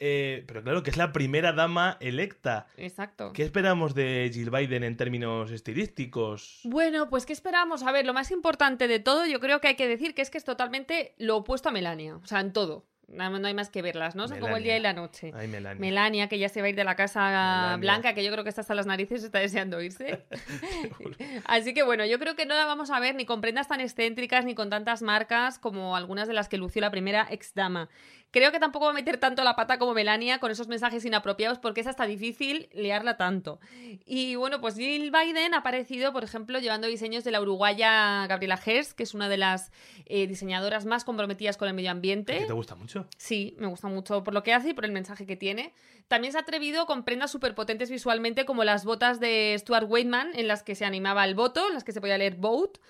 Eh, 0.00 0.44
pero 0.46 0.62
claro, 0.62 0.82
que 0.82 0.90
es 0.90 0.96
la 0.96 1.12
primera 1.12 1.52
dama 1.52 1.96
electa. 2.00 2.66
Exacto. 2.76 3.32
¿Qué 3.32 3.42
esperamos 3.42 3.94
de 3.94 4.30
Jill 4.32 4.50
Biden 4.50 4.84
en 4.84 4.96
términos 4.96 5.50
estilísticos? 5.50 6.60
Bueno, 6.64 7.08
pues 7.08 7.26
¿qué 7.26 7.32
esperamos? 7.32 7.82
A 7.82 7.92
ver, 7.92 8.06
lo 8.06 8.14
más 8.14 8.30
importante 8.30 8.88
de 8.88 9.00
todo, 9.00 9.26
yo 9.26 9.40
creo 9.40 9.60
que 9.60 9.68
hay 9.68 9.76
que 9.76 9.88
decir 9.88 10.14
que 10.14 10.22
es 10.22 10.30
que 10.30 10.38
es 10.38 10.44
totalmente 10.44 11.14
lo 11.18 11.36
opuesto 11.38 11.68
a 11.68 11.72
Melania. 11.72 12.16
O 12.16 12.26
sea, 12.26 12.40
en 12.40 12.52
todo. 12.52 12.86
No, 13.08 13.38
no 13.38 13.46
hay 13.46 13.54
más 13.54 13.70
que 13.70 13.82
verlas, 13.82 14.14
¿no? 14.16 14.28
Son 14.28 14.40
como 14.40 14.56
el 14.56 14.62
día 14.62 14.76
y 14.76 14.80
la 14.80 14.92
noche. 14.92 15.30
Ay, 15.34 15.46
Melania. 15.46 15.80
Melania, 15.80 16.28
que 16.28 16.38
ya 16.38 16.48
se 16.48 16.60
va 16.60 16.66
a 16.66 16.70
ir 16.70 16.76
de 16.76 16.84
la 16.84 16.96
casa 16.96 17.20
Melania. 17.20 17.76
blanca, 17.76 18.14
que 18.14 18.24
yo 18.24 18.32
creo 18.32 18.44
que 18.44 18.48
está 18.48 18.62
hasta 18.62 18.74
las 18.74 18.86
narices, 18.86 19.22
está 19.22 19.38
deseando 19.38 19.80
irse. 19.80 20.24
Así 21.44 21.74
que 21.74 21.82
bueno, 21.82 22.04
yo 22.06 22.18
creo 22.18 22.34
que 22.34 22.46
no 22.46 22.54
la 22.54 22.64
vamos 22.64 22.90
a 22.90 23.00
ver 23.00 23.14
ni 23.14 23.26
con 23.26 23.40
prendas 23.40 23.68
tan 23.68 23.80
excéntricas 23.80 24.44
ni 24.44 24.54
con 24.54 24.70
tantas 24.70 25.02
marcas 25.02 25.58
como 25.58 25.96
algunas 25.96 26.28
de 26.28 26.34
las 26.34 26.48
que 26.48 26.56
lució 26.56 26.80
la 26.80 26.90
primera 26.90 27.26
ex 27.30 27.54
dama. 27.54 27.88
Creo 28.30 28.50
que 28.50 28.58
tampoco 28.58 28.86
va 28.86 28.90
a 28.90 28.94
meter 28.94 29.18
tanto 29.18 29.44
la 29.44 29.54
pata 29.54 29.78
como 29.78 29.94
Melania 29.94 30.40
con 30.40 30.50
esos 30.50 30.66
mensajes 30.66 31.04
inapropiados 31.04 31.58
porque 31.58 31.80
es 31.80 31.86
hasta 31.86 32.04
difícil 32.04 32.68
liarla 32.72 33.16
tanto. 33.16 33.60
Y 34.04 34.34
bueno, 34.34 34.60
pues 34.60 34.74
Jill 34.74 35.12
Biden 35.12 35.54
ha 35.54 35.58
aparecido, 35.58 36.12
por 36.12 36.24
ejemplo, 36.24 36.58
llevando 36.58 36.88
diseños 36.88 37.22
de 37.22 37.30
la 37.30 37.40
uruguaya 37.40 38.26
Gabriela 38.26 38.58
Hers, 38.64 38.92
que 38.92 39.04
es 39.04 39.14
una 39.14 39.28
de 39.28 39.36
las 39.36 39.70
eh, 40.06 40.26
diseñadoras 40.26 40.84
más 40.84 41.04
comprometidas 41.04 41.56
con 41.56 41.68
el 41.68 41.74
medio 41.74 41.92
ambiente. 41.92 42.38
¿Que 42.38 42.46
te 42.46 42.52
gusta 42.52 42.74
mucho? 42.74 43.06
Sí, 43.16 43.54
me 43.58 43.68
gusta 43.68 43.86
mucho 43.86 44.24
por 44.24 44.34
lo 44.34 44.42
que 44.42 44.52
hace 44.52 44.70
y 44.70 44.74
por 44.74 44.84
el 44.84 44.92
mensaje 44.92 45.26
que 45.26 45.36
tiene. 45.36 45.72
También 46.08 46.32
se 46.32 46.38
ha 46.38 46.42
atrevido 46.42 46.86
con 46.86 47.04
prendas 47.04 47.30
súper 47.30 47.54
potentes 47.54 47.88
visualmente 47.88 48.44
como 48.44 48.64
las 48.64 48.84
botas 48.84 49.20
de 49.20 49.54
Stuart 49.58 49.88
Waitman 49.88 50.32
en 50.34 50.48
las 50.48 50.62
que 50.62 50.74
se 50.74 50.84
animaba 50.84 51.24
el 51.24 51.34
voto, 51.34 51.68
en 51.68 51.74
las 51.74 51.84
que 51.84 51.92
se 51.92 52.00
podía 52.00 52.18
leer 52.18 52.34
vote. 52.34 52.80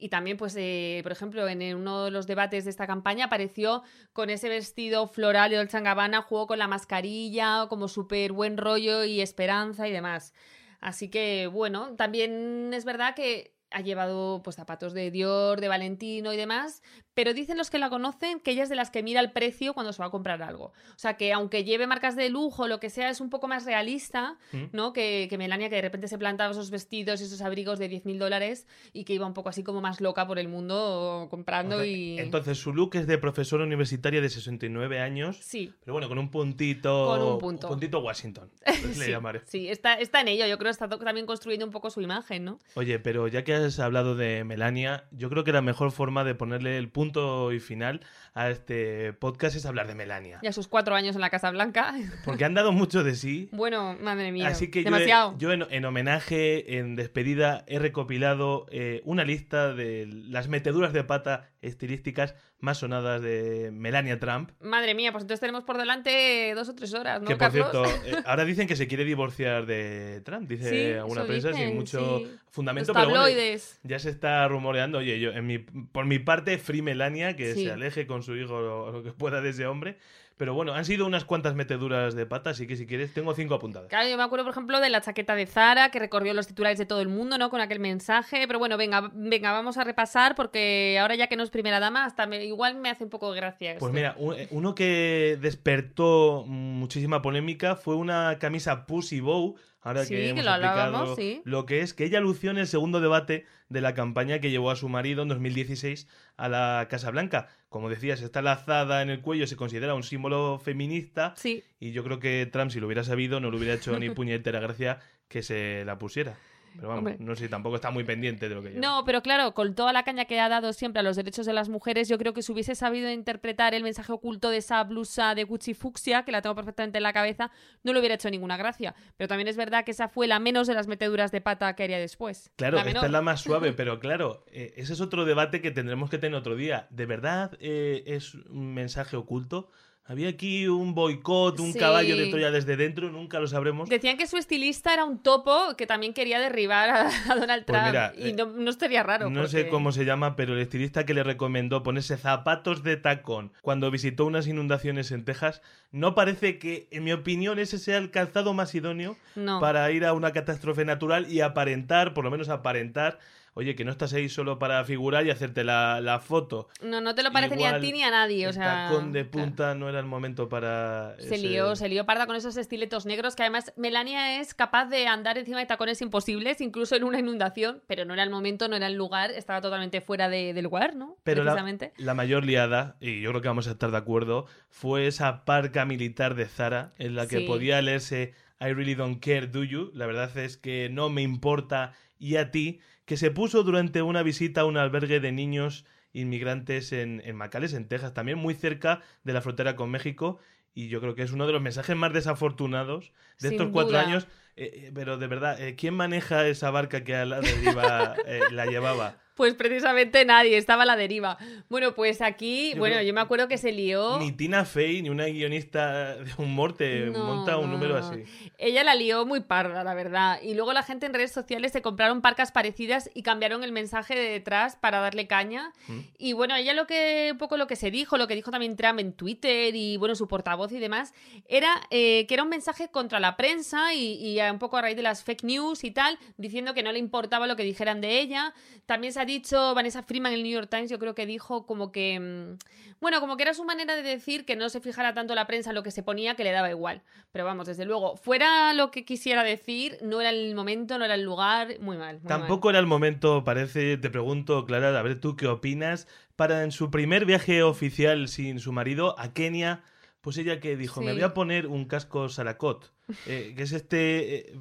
Y 0.00 0.08
también, 0.08 0.38
pues, 0.38 0.56
eh, 0.56 1.00
por 1.02 1.12
ejemplo, 1.12 1.46
en 1.46 1.76
uno 1.76 2.06
de 2.06 2.10
los 2.10 2.26
debates 2.26 2.64
de 2.64 2.70
esta 2.70 2.86
campaña 2.86 3.26
apareció 3.26 3.82
con 4.14 4.30
ese 4.30 4.48
vestido 4.48 5.06
floral 5.06 5.50
de 5.50 5.58
Dolce 5.58 5.78
jugó 6.26 6.46
con 6.46 6.58
la 6.58 6.66
mascarilla, 6.66 7.66
como 7.68 7.86
súper 7.86 8.32
buen 8.32 8.56
rollo 8.56 9.04
y 9.04 9.20
esperanza 9.20 9.86
y 9.86 9.92
demás. 9.92 10.32
Así 10.80 11.10
que, 11.10 11.46
bueno, 11.46 11.94
también 11.96 12.72
es 12.72 12.86
verdad 12.86 13.14
que 13.14 13.54
ha 13.70 13.82
llevado 13.82 14.42
pues 14.42 14.56
zapatos 14.56 14.94
de 14.94 15.10
Dior, 15.10 15.60
de 15.60 15.68
Valentino 15.68 16.32
y 16.32 16.36
demás, 16.36 16.82
pero 17.20 17.34
dicen 17.34 17.58
los 17.58 17.68
que 17.68 17.78
la 17.78 17.90
conocen 17.90 18.40
que 18.40 18.52
ella 18.52 18.62
es 18.62 18.70
de 18.70 18.76
las 18.76 18.90
que 18.90 19.02
mira 19.02 19.20
el 19.20 19.30
precio 19.30 19.74
cuando 19.74 19.92
se 19.92 20.00
va 20.00 20.06
a 20.06 20.10
comprar 20.10 20.42
algo. 20.42 20.68
O 20.68 20.98
sea, 20.98 21.18
que 21.18 21.34
aunque 21.34 21.64
lleve 21.64 21.86
marcas 21.86 22.16
de 22.16 22.30
lujo, 22.30 22.66
lo 22.66 22.80
que 22.80 22.88
sea, 22.88 23.10
es 23.10 23.20
un 23.20 23.28
poco 23.28 23.46
más 23.46 23.66
realista, 23.66 24.38
¿Mm? 24.52 24.64
¿no? 24.72 24.94
Que, 24.94 25.26
que, 25.28 25.36
Melania, 25.36 25.68
que 25.68 25.74
de 25.74 25.82
repente 25.82 26.08
se 26.08 26.16
plantaba 26.16 26.52
esos 26.52 26.70
vestidos 26.70 27.20
y 27.20 27.24
esos 27.24 27.42
abrigos 27.42 27.78
de 27.78 27.90
10.000 27.90 28.16
dólares 28.16 28.66
y 28.94 29.04
que 29.04 29.12
iba 29.12 29.26
un 29.26 29.34
poco 29.34 29.50
así 29.50 29.62
como 29.62 29.82
más 29.82 30.00
loca 30.00 30.26
por 30.26 30.38
el 30.38 30.48
mundo 30.48 31.26
comprando 31.28 31.76
O 31.76 31.80
sea, 31.80 31.88
y... 31.88 32.18
Entonces, 32.18 32.56
su 32.56 32.72
look 32.72 32.96
es 32.96 33.06
de 33.06 33.18
profesora 33.18 33.64
universitaria 33.64 34.22
de 34.22 34.30
69 34.30 34.98
años. 34.98 35.36
Sí. 35.42 35.74
Pero 35.84 35.92
bueno, 35.92 36.08
con 36.08 36.16
un 36.18 36.30
puntito. 36.30 37.04
Con 37.06 37.20
un 37.22 37.38
punto. 37.38 37.68
puntito 37.68 37.98
Washington. 38.00 38.50
pues 38.64 38.82
le 38.98 39.04
Sí, 39.04 39.10
llamaré. 39.10 39.42
sí, 39.44 39.68
está, 39.68 39.92
está 39.96 40.22
en 40.22 40.28
ello. 40.28 40.46
Yo 40.46 40.56
creo 40.56 40.70
que 40.70 40.82
está 40.82 40.88
también 40.88 41.26
construyendo 41.26 41.66
un 41.66 41.72
poco 41.72 41.90
su 41.90 42.00
imagen, 42.00 42.46
¿no? 42.46 42.58
Oye, 42.76 42.98
pero 42.98 43.28
ya 43.28 43.44
que 43.44 43.52
has 43.52 43.78
hablado 43.78 44.16
de 44.16 44.42
Melania, 44.44 45.04
yo 45.10 45.28
creo 45.28 45.44
que 45.44 45.52
la 45.52 45.60
mejor 45.60 45.92
forma 45.92 46.24
de 46.24 46.34
ponerle 46.34 46.78
el 46.78 46.88
punto 46.88 47.09
y 47.52 47.60
final 47.60 48.00
a 48.34 48.50
este 48.50 49.12
podcast 49.12 49.56
es 49.56 49.66
hablar 49.66 49.86
de 49.88 49.94
Melania. 49.94 50.38
Ya 50.42 50.52
sus 50.52 50.68
cuatro 50.68 50.94
años 50.94 51.14
en 51.14 51.20
la 51.20 51.30
Casa 51.30 51.50
Blanca. 51.50 51.94
Porque 52.24 52.44
han 52.44 52.54
dado 52.54 52.72
mucho 52.72 53.02
de 53.02 53.14
sí. 53.14 53.48
bueno, 53.52 53.96
madre 54.00 54.32
mía. 54.32 54.48
Así 54.48 54.70
que 54.70 54.80
yo 54.80 54.84
demasiado. 54.84 55.36
yo, 55.38 55.52
en, 55.52 55.66
en 55.70 55.84
homenaje, 55.84 56.78
en 56.78 56.96
despedida, 56.96 57.64
he 57.66 57.78
recopilado 57.78 58.66
eh, 58.70 59.02
una 59.04 59.24
lista 59.24 59.74
de 59.74 60.06
las 60.06 60.48
meteduras 60.48 60.92
de 60.92 61.04
pata 61.04 61.50
estilísticas 61.62 62.34
más 62.60 62.78
sonadas 62.78 63.22
de 63.22 63.70
Melania 63.72 64.18
Trump. 64.20 64.50
Madre 64.60 64.94
mía, 64.94 65.12
pues 65.12 65.22
entonces 65.24 65.40
tenemos 65.40 65.64
por 65.64 65.78
delante 65.78 66.52
dos 66.54 66.68
o 66.68 66.74
tres 66.74 66.92
horas, 66.94 67.20
¿no, 67.22 67.26
que 67.28 67.36
por 67.36 67.50
Carlos? 67.50 67.70
cierto, 67.72 67.84
eh, 68.06 68.22
ahora 68.26 68.44
dicen 68.44 68.66
que 68.68 68.76
se 68.76 68.86
quiere 68.86 69.04
divorciar 69.04 69.66
de 69.66 70.20
Trump, 70.24 70.48
dice 70.48 70.68
Sí, 70.92 70.98
alguna 70.98 71.24
prensa 71.24 71.48
dicen, 71.48 71.68
sin 71.68 71.76
mucho 71.76 72.18
sí. 72.18 72.36
fundamento. 72.50 72.92
Los 72.92 72.96
pero 73.02 73.10
bueno, 73.10 73.24
tabloides. 73.24 73.80
ya 73.82 73.98
se 73.98 74.10
está 74.10 74.46
rumoreando, 74.48 74.98
oye, 74.98 75.18
yo 75.20 75.30
en 75.32 75.46
mi, 75.46 75.58
por 75.58 76.04
mi 76.06 76.18
parte, 76.18 76.58
Free 76.58 76.82
Melania, 76.82 77.34
que 77.36 77.54
Sí. 77.54 77.64
se 77.64 77.72
aleje 77.72 78.06
con 78.06 78.22
su 78.22 78.36
hijo 78.36 78.60
lo, 78.60 78.92
lo 78.92 79.02
que 79.02 79.12
pueda 79.12 79.40
de 79.40 79.50
ese 79.50 79.66
hombre. 79.66 79.96
Pero 80.40 80.54
bueno, 80.54 80.72
han 80.72 80.86
sido 80.86 81.04
unas 81.04 81.26
cuantas 81.26 81.54
meteduras 81.54 82.14
de 82.14 82.24
pata, 82.24 82.48
así 82.48 82.66
que 82.66 82.74
si 82.74 82.86
quieres, 82.86 83.12
tengo 83.12 83.34
cinco 83.34 83.52
apuntadas. 83.56 83.90
Claro, 83.90 84.08
yo 84.08 84.16
me 84.16 84.22
acuerdo, 84.22 84.46
por 84.46 84.52
ejemplo, 84.52 84.80
de 84.80 84.88
la 84.88 85.02
chaqueta 85.02 85.34
de 85.34 85.44
Zara, 85.46 85.90
que 85.90 85.98
recorrió 85.98 86.32
los 86.32 86.46
titulares 86.46 86.78
de 86.78 86.86
todo 86.86 87.02
el 87.02 87.08
mundo, 87.08 87.36
¿no? 87.36 87.50
Con 87.50 87.60
aquel 87.60 87.78
mensaje. 87.78 88.46
Pero 88.46 88.58
bueno, 88.58 88.78
venga, 88.78 89.10
venga, 89.12 89.52
vamos 89.52 89.76
a 89.76 89.84
repasar, 89.84 90.34
porque 90.34 90.96
ahora 90.98 91.14
ya 91.14 91.26
que 91.26 91.36
no 91.36 91.42
es 91.42 91.50
primera 91.50 91.78
dama, 91.78 92.06
hasta 92.06 92.24
me- 92.26 92.42
igual 92.42 92.76
me 92.76 92.88
hace 92.88 93.04
un 93.04 93.10
poco 93.10 93.32
gracia. 93.32 93.76
Pues 93.78 93.92
mira, 93.92 94.16
eh, 94.34 94.48
uno 94.50 94.74
que 94.74 95.36
despertó 95.42 96.44
muchísima 96.46 97.20
polémica 97.20 97.76
fue 97.76 97.94
una 97.96 98.38
camisa 98.40 98.86
Pussy 98.86 99.20
Bow. 99.20 99.56
Ahora 99.82 100.04
Sí, 100.04 100.14
que 100.14 100.42
lo 100.42 100.50
hablábamos, 100.50 101.10
explicado 101.10 101.16
sí. 101.16 101.42
lo 101.44 101.64
que 101.64 101.80
es, 101.80 101.94
que 101.94 102.04
ella 102.04 102.20
lució 102.20 102.50
en 102.50 102.58
el 102.58 102.66
segundo 102.66 103.00
debate 103.00 103.46
de 103.68 103.80
la 103.80 103.94
campaña 103.94 104.38
que 104.38 104.50
llevó 104.50 104.70
a 104.70 104.76
su 104.76 104.88
marido 104.88 105.22
en 105.22 105.28
2016 105.28 106.06
a 106.36 106.48
la 106.48 106.86
Casa 106.90 107.10
Blanca. 107.10 107.48
Como 107.70 107.88
decías, 107.88 108.20
está 108.20 108.42
lazada 108.42 109.00
en 109.00 109.10
el 109.10 109.20
cuello, 109.20 109.46
se 109.46 109.56
considera 109.56 109.94
un 109.94 110.02
símbolo 110.02 110.60
feminista. 110.62 111.34
Sí, 111.36 111.62
Y 111.78 111.92
yo 111.92 112.04
creo 112.04 112.18
que 112.18 112.46
Trump, 112.52 112.70
si 112.70 112.80
lo 112.80 112.86
hubiera 112.86 113.04
sabido, 113.04 113.40
no 113.40 113.50
le 113.50 113.56
hubiera 113.56 113.74
hecho 113.74 113.98
ni 113.98 114.10
puñetera 114.14 114.60
gracia 114.60 114.98
que 115.28 115.42
se 115.42 115.84
la 115.86 115.96
pusiera. 115.98 116.36
Pero 116.76 116.88
vamos, 116.88 116.98
Hombre. 116.98 117.16
no 117.18 117.36
sé, 117.36 117.48
tampoco 117.48 117.76
está 117.76 117.90
muy 117.90 118.04
pendiente 118.04 118.48
de 118.48 118.54
lo 118.54 118.62
que 118.62 118.70
lleva. 118.70 118.80
No, 118.80 119.04
pero 119.04 119.22
claro, 119.22 119.54
con 119.54 119.74
toda 119.74 119.92
la 119.92 120.02
caña 120.02 120.24
que 120.24 120.40
ha 120.40 120.48
dado 120.48 120.72
siempre 120.72 121.00
a 121.00 121.02
los 121.02 121.16
derechos 121.16 121.46
de 121.46 121.52
las 121.52 121.68
mujeres, 121.68 122.08
yo 122.08 122.18
creo 122.18 122.32
que 122.32 122.42
si 122.42 122.52
hubiese 122.52 122.74
sabido 122.74 123.10
interpretar 123.10 123.74
el 123.74 123.82
mensaje 123.82 124.12
oculto 124.12 124.50
de 124.50 124.58
esa 124.58 124.82
blusa 124.84 125.34
de 125.34 125.44
Gucci 125.44 125.74
fucsia, 125.74 126.24
que 126.24 126.32
la 126.32 126.42
tengo 126.42 126.54
perfectamente 126.54 126.98
en 126.98 127.02
la 127.02 127.12
cabeza, 127.12 127.50
no 127.82 127.92
le 127.92 127.98
hubiera 127.98 128.14
hecho 128.14 128.30
ninguna 128.30 128.56
gracia. 128.56 128.94
Pero 129.16 129.28
también 129.28 129.48
es 129.48 129.56
verdad 129.56 129.84
que 129.84 129.90
esa 129.90 130.08
fue 130.08 130.26
la 130.26 130.38
menos 130.38 130.66
de 130.66 130.74
las 130.74 130.86
meteduras 130.86 131.32
de 131.32 131.40
pata 131.40 131.74
que 131.74 131.84
haría 131.84 131.98
después. 131.98 132.50
Claro, 132.56 132.76
la 132.76 132.82
esta 132.82 133.06
es 133.06 133.12
la 133.12 133.22
más 133.22 133.40
suave, 133.40 133.72
pero 133.76 134.00
claro, 134.00 134.44
eh, 134.52 134.74
ese 134.76 134.92
es 134.92 135.00
otro 135.00 135.24
debate 135.24 135.60
que 135.60 135.70
tendremos 135.70 136.10
que 136.10 136.18
tener 136.18 136.38
otro 136.38 136.56
día. 136.56 136.86
¿De 136.90 137.06
verdad 137.06 137.56
eh, 137.60 138.02
es 138.06 138.34
un 138.34 138.74
mensaje 138.74 139.16
oculto? 139.16 139.70
Había 140.06 140.28
aquí 140.30 140.66
un 140.66 140.92
boicot, 140.92 141.60
un 141.60 141.72
Sí. 141.72 141.78
caballo 141.78 142.16
de 142.16 142.26
Troya 142.26 142.50
desde 142.50 142.76
dentro, 142.76 143.12
nunca 143.12 143.38
lo 143.38 143.46
sabremos. 143.46 143.88
Decían 143.88 144.16
que 144.16 144.26
su 144.26 144.36
estilista 144.38 144.92
era 144.92 145.04
un 145.04 145.22
topo 145.22 145.76
que 145.76 145.86
también 145.86 146.14
quería 146.14 146.40
derribar 146.40 146.90
a, 146.90 147.10
Donald 147.36 147.64
Pues 147.64 147.78
Trump. 147.80 147.86
mira, 147.86 148.12
y 148.16 148.32
no, 148.32 148.46
no 148.46 148.70
estaría 148.70 149.04
raro. 149.04 149.30
No 149.30 149.46
sé 149.46 149.68
cómo 149.68 149.92
se 149.92 150.04
llama, 150.04 150.34
pero 150.34 150.54
el 150.54 150.60
estilista 150.60 151.06
que 151.06 151.14
le 151.14 151.22
recomendó 151.22 151.84
ponerse 151.84 152.16
zapatos 152.16 152.82
de 152.82 152.96
tacón 152.96 153.52
cuando 153.62 153.88
visitó 153.92 154.26
unas 154.26 154.48
inundaciones 154.48 155.12
en 155.12 155.24
Texas, 155.24 155.62
no 155.92 156.16
parece 156.16 156.58
que, 156.58 156.88
en 156.90 157.04
mi 157.04 157.12
opinión, 157.12 157.60
ese 157.60 157.78
sea 157.78 157.98
el 157.98 158.10
calzado 158.10 158.52
más 158.52 158.74
idóneo 158.74 159.16
No. 159.36 159.60
para 159.60 159.88
ir 159.92 160.04
a 160.04 160.12
una 160.12 160.32
catástrofe 160.32 160.84
natural 160.84 161.30
y 161.30 161.40
aparentar, 161.40 162.14
por 162.14 162.24
lo 162.24 162.32
menos 162.32 162.48
aparentar, 162.48 163.20
oye, 163.54 163.74
que 163.74 163.84
no 163.84 163.90
estás 163.90 164.12
ahí 164.12 164.28
solo 164.28 164.58
para 164.58 164.84
figurar 164.84 165.26
y 165.26 165.30
hacerte 165.30 165.64
la, 165.64 166.00
la 166.00 166.20
foto. 166.20 166.68
No, 166.82 167.00
no 167.00 167.14
te 167.14 167.22
lo 167.22 167.32
parece 167.32 167.56
ni 167.56 167.64
a 167.66 167.80
ti 167.80 167.92
ni 167.92 168.02
a 168.02 168.10
nadie. 168.10 168.46
O 168.46 168.50
el 168.50 168.54
sea, 168.54 168.88
tacón 168.88 169.12
de 169.12 169.28
claro. 169.28 169.46
punta 169.46 169.74
no 169.74 169.88
era 169.88 169.98
el 169.98 170.06
momento 170.06 170.48
para. 170.48 171.14
Se 171.18 171.34
ese- 171.34 171.38
lió, 171.48 171.76
se 171.76 171.88
lió 171.88 172.06
parda 172.06 172.26
con 172.26 172.36
esos 172.36 172.56
estiletos 172.56 173.06
negros 173.06 173.36
que 173.36 173.42
además 173.42 173.72
Melania 173.76 174.40
es 174.40 174.54
capaz 174.54 174.86
de 174.86 175.06
andar 175.06 175.38
encima 175.38 175.58
de 175.60 175.66
tacones 175.66 176.00
imposibles, 176.02 176.60
incluso 176.60 176.96
en 176.96 177.04
una 177.04 177.18
inundación, 177.18 177.82
pero 177.86 178.04
no 178.04 178.14
era 178.14 178.22
el 178.22 178.30
momento, 178.30 178.68
no 178.68 178.76
era 178.76 178.86
el 178.86 178.94
lugar, 178.94 179.30
estaba 179.30 179.60
totalmente 179.60 180.00
fuera 180.00 180.28
de- 180.28 180.54
del 180.54 180.64
lugar, 180.64 180.94
¿no? 180.96 181.16
Pero 181.24 181.44
la, 181.44 181.52
Precisamente. 181.52 181.92
la 181.96 182.14
mayor 182.14 182.44
liada, 182.44 182.96
y 183.00 183.20
yo 183.20 183.30
creo 183.30 183.42
que 183.42 183.48
vamos 183.48 183.68
a 183.68 183.72
estar 183.72 183.90
de 183.90 183.96
acuerdo, 183.98 184.46
fue 184.68 185.06
esa 185.06 185.44
parca 185.44 185.84
militar 185.84 186.34
de 186.34 186.46
Zara 186.46 186.92
en 186.98 187.14
la 187.14 187.26
que 187.26 187.38
Sí. 187.38 187.46
podía 187.46 187.80
leerse 187.82 188.34
I 188.62 188.74
really 188.74 188.94
don't 188.94 189.24
care, 189.24 189.46
do 189.46 189.64
you? 189.64 189.90
La 189.94 190.04
verdad 190.06 190.36
es 190.36 190.58
que 190.58 190.90
no 190.90 191.08
me 191.08 191.22
importa 191.22 191.94
y 192.20 192.36
a 192.36 192.52
ti, 192.52 192.78
que 193.06 193.16
se 193.16 193.32
puso 193.32 193.64
durante 193.64 194.02
una 194.02 194.22
visita 194.22 194.60
a 194.60 194.64
un 194.66 194.76
albergue 194.76 195.18
de 195.18 195.32
niños 195.32 195.84
inmigrantes 196.12 196.92
en, 196.92 197.20
en 197.24 197.34
McAllen, 197.36 197.74
en 197.74 197.88
Texas, 197.88 198.14
también 198.14 198.38
muy 198.38 198.54
cerca 198.54 199.00
de 199.24 199.32
la 199.32 199.40
frontera 199.40 199.74
con 199.74 199.90
México. 199.90 200.38
Y 200.72 200.86
yo 200.88 201.00
creo 201.00 201.16
que 201.16 201.22
es 201.22 201.32
uno 201.32 201.46
de 201.48 201.52
los 201.52 201.62
mensajes 201.62 201.96
más 201.96 202.12
desafortunados 202.12 203.12
de 203.40 203.48
Sin 203.48 203.52
estos 203.52 203.72
cuatro 203.72 203.98
duda. 203.98 204.02
años. 204.02 204.28
Eh, 204.56 204.70
eh, 204.86 204.92
pero 204.94 205.18
de 205.18 205.26
verdad, 205.26 205.60
eh, 205.60 205.74
¿quién 205.74 205.94
maneja 205.94 206.46
esa 206.46 206.70
barca 206.70 207.02
que 207.02 207.16
a 207.16 207.24
la 207.24 207.40
deriva 207.40 208.14
eh, 208.26 208.40
la 208.52 208.66
llevaba? 208.66 209.16
Pues 209.40 209.54
precisamente 209.54 210.22
nadie, 210.26 210.58
estaba 210.58 210.82
a 210.82 210.84
la 210.86 210.96
deriva. 210.96 211.38
Bueno, 211.70 211.94
pues 211.94 212.20
aquí, 212.20 212.72
Yo 212.74 212.78
bueno, 212.78 212.96
creo- 212.96 213.06
yo 213.06 213.14
me 213.14 213.22
acuerdo 213.22 213.48
que 213.48 213.56
se 213.56 213.72
lió. 213.72 214.18
Ni 214.18 214.32
Tina 214.32 214.66
Fey, 214.66 215.00
ni 215.00 215.08
una 215.08 215.24
guionista 215.24 216.16
de 216.16 216.30
humor 216.36 216.76
te 216.76 217.06
No, 217.06 217.24
monta 217.24 217.56
un 217.56 217.68
no, 217.70 217.78
número 217.78 217.96
así. 217.96 218.22
Ella 218.58 218.84
la 218.84 218.94
lió 218.94 219.24
muy 219.24 219.40
parda, 219.40 219.82
la 219.82 219.94
verdad. 219.94 220.42
Y 220.42 220.52
luego 220.52 220.74
la 220.74 220.82
gente 220.82 221.06
en 221.06 221.14
redes 221.14 221.32
sociales 221.32 221.72
se 221.72 221.80
compraron 221.80 222.20
parcas 222.20 222.52
parecidas 222.52 223.08
y 223.14 223.22
cambiaron 223.22 223.64
el 223.64 223.72
mensaje 223.72 224.14
de 224.14 224.28
detrás 224.28 224.76
para 224.76 225.00
darle 225.00 225.26
caña. 225.26 225.72
Mm. 225.88 226.00
Y 226.18 226.34
bueno, 226.34 226.54
ella 226.54 226.74
lo 226.74 226.86
que, 226.86 227.30
un 227.32 227.38
poco 227.38 227.56
lo 227.56 227.66
que 227.66 227.76
se 227.76 227.90
dijo, 227.90 228.18
lo 228.18 228.26
que 228.26 228.34
dijo 228.34 228.50
también 228.50 228.76
Trump 228.76 228.98
en 228.98 229.14
Twitter 229.14 229.74
y 229.74 229.96
bueno, 229.96 230.16
su 230.16 230.28
portavoz 230.28 230.70
y 230.72 230.78
demás, 230.80 231.14
era 231.48 231.80
eh, 231.90 232.26
que 232.28 232.34
era 232.34 232.42
un 232.42 232.50
mensaje 232.50 232.88
contra 232.90 233.20
la 233.20 233.38
prensa 233.38 233.94
y, 233.94 234.16
y 234.22 234.38
un 234.38 234.58
poco 234.58 234.76
a 234.76 234.82
raíz 234.82 234.96
de 234.96 235.02
las 235.02 235.24
fake 235.24 235.44
news 235.44 235.82
y 235.82 235.92
tal, 235.92 236.18
diciendo 236.36 236.74
que 236.74 236.82
no 236.82 236.92
le 236.92 236.98
importaba 236.98 237.46
lo 237.46 237.56
que 237.56 237.62
dijeran 237.64 238.02
de 238.02 238.20
ella. 238.20 238.52
También 238.84 239.14
se 239.14 239.20
ha 239.20 239.29
dicho, 239.30 239.74
Vanessa 239.74 240.02
Freeman 240.02 240.32
en 240.32 240.38
el 240.38 240.42
New 240.44 240.52
York 240.52 240.68
Times, 240.70 240.90
yo 240.90 240.98
creo 240.98 241.14
que 241.14 241.24
dijo 241.26 241.66
como 241.66 241.90
que, 241.92 242.20
mm, 242.20 242.58
bueno, 243.00 243.20
como 243.20 243.36
que 243.36 243.44
era 243.44 243.54
su 243.54 243.64
manera 243.64 243.96
de 243.96 244.02
decir 244.02 244.44
que 244.44 244.56
no 244.56 244.68
se 244.68 244.80
fijara 244.80 245.14
tanto 245.14 245.34
la 245.34 245.46
prensa 245.46 245.70
en 245.70 245.76
lo 245.76 245.82
que 245.82 245.90
se 245.90 246.02
ponía, 246.02 246.34
que 246.34 246.44
le 246.44 246.52
daba 246.52 246.68
igual. 246.70 247.02
Pero 247.32 247.44
vamos, 247.46 247.66
desde 247.66 247.84
luego, 247.86 248.16
fuera 248.16 248.74
lo 248.74 248.90
que 248.90 249.04
quisiera 249.06 249.42
decir, 249.42 249.96
no 250.02 250.20
era 250.20 250.30
el 250.30 250.54
momento, 250.54 250.98
no 250.98 251.04
era 251.06 251.14
el 251.14 251.22
lugar, 251.22 251.68
muy 251.80 251.96
mal. 251.96 252.16
muy 252.16 252.24
mal. 252.24 252.38
Tampoco 252.40 252.68
era 252.70 252.78
el 252.78 252.86
momento, 252.86 253.42
parece, 253.44 253.96
te 253.96 254.10
pregunto, 254.10 254.66
Clara, 254.66 254.98
a 254.98 255.02
ver 255.02 255.18
tú 255.20 255.36
qué 255.36 255.46
opinas, 255.46 256.06
para 256.36 256.62
en 256.62 256.72
su 256.72 256.90
primer 256.90 257.24
viaje 257.24 257.62
oficial 257.62 258.28
sin 258.28 258.60
su 258.60 258.72
marido 258.72 259.18
a 259.18 259.32
Kenia, 259.32 259.82
pues 260.20 260.36
ella 260.36 260.60
que 260.60 260.76
dijo, 260.76 261.00
me 261.00 261.08
Sí. 261.08 261.12
voy 261.14 261.22
a 261.22 261.32
poner 261.32 261.66
un 261.66 261.86
casco 261.86 262.28
Saracot, 262.28 262.92
eh, 263.26 263.54
que 263.56 263.62
es 263.62 263.72
este 263.72 264.52
eh, 264.52 264.58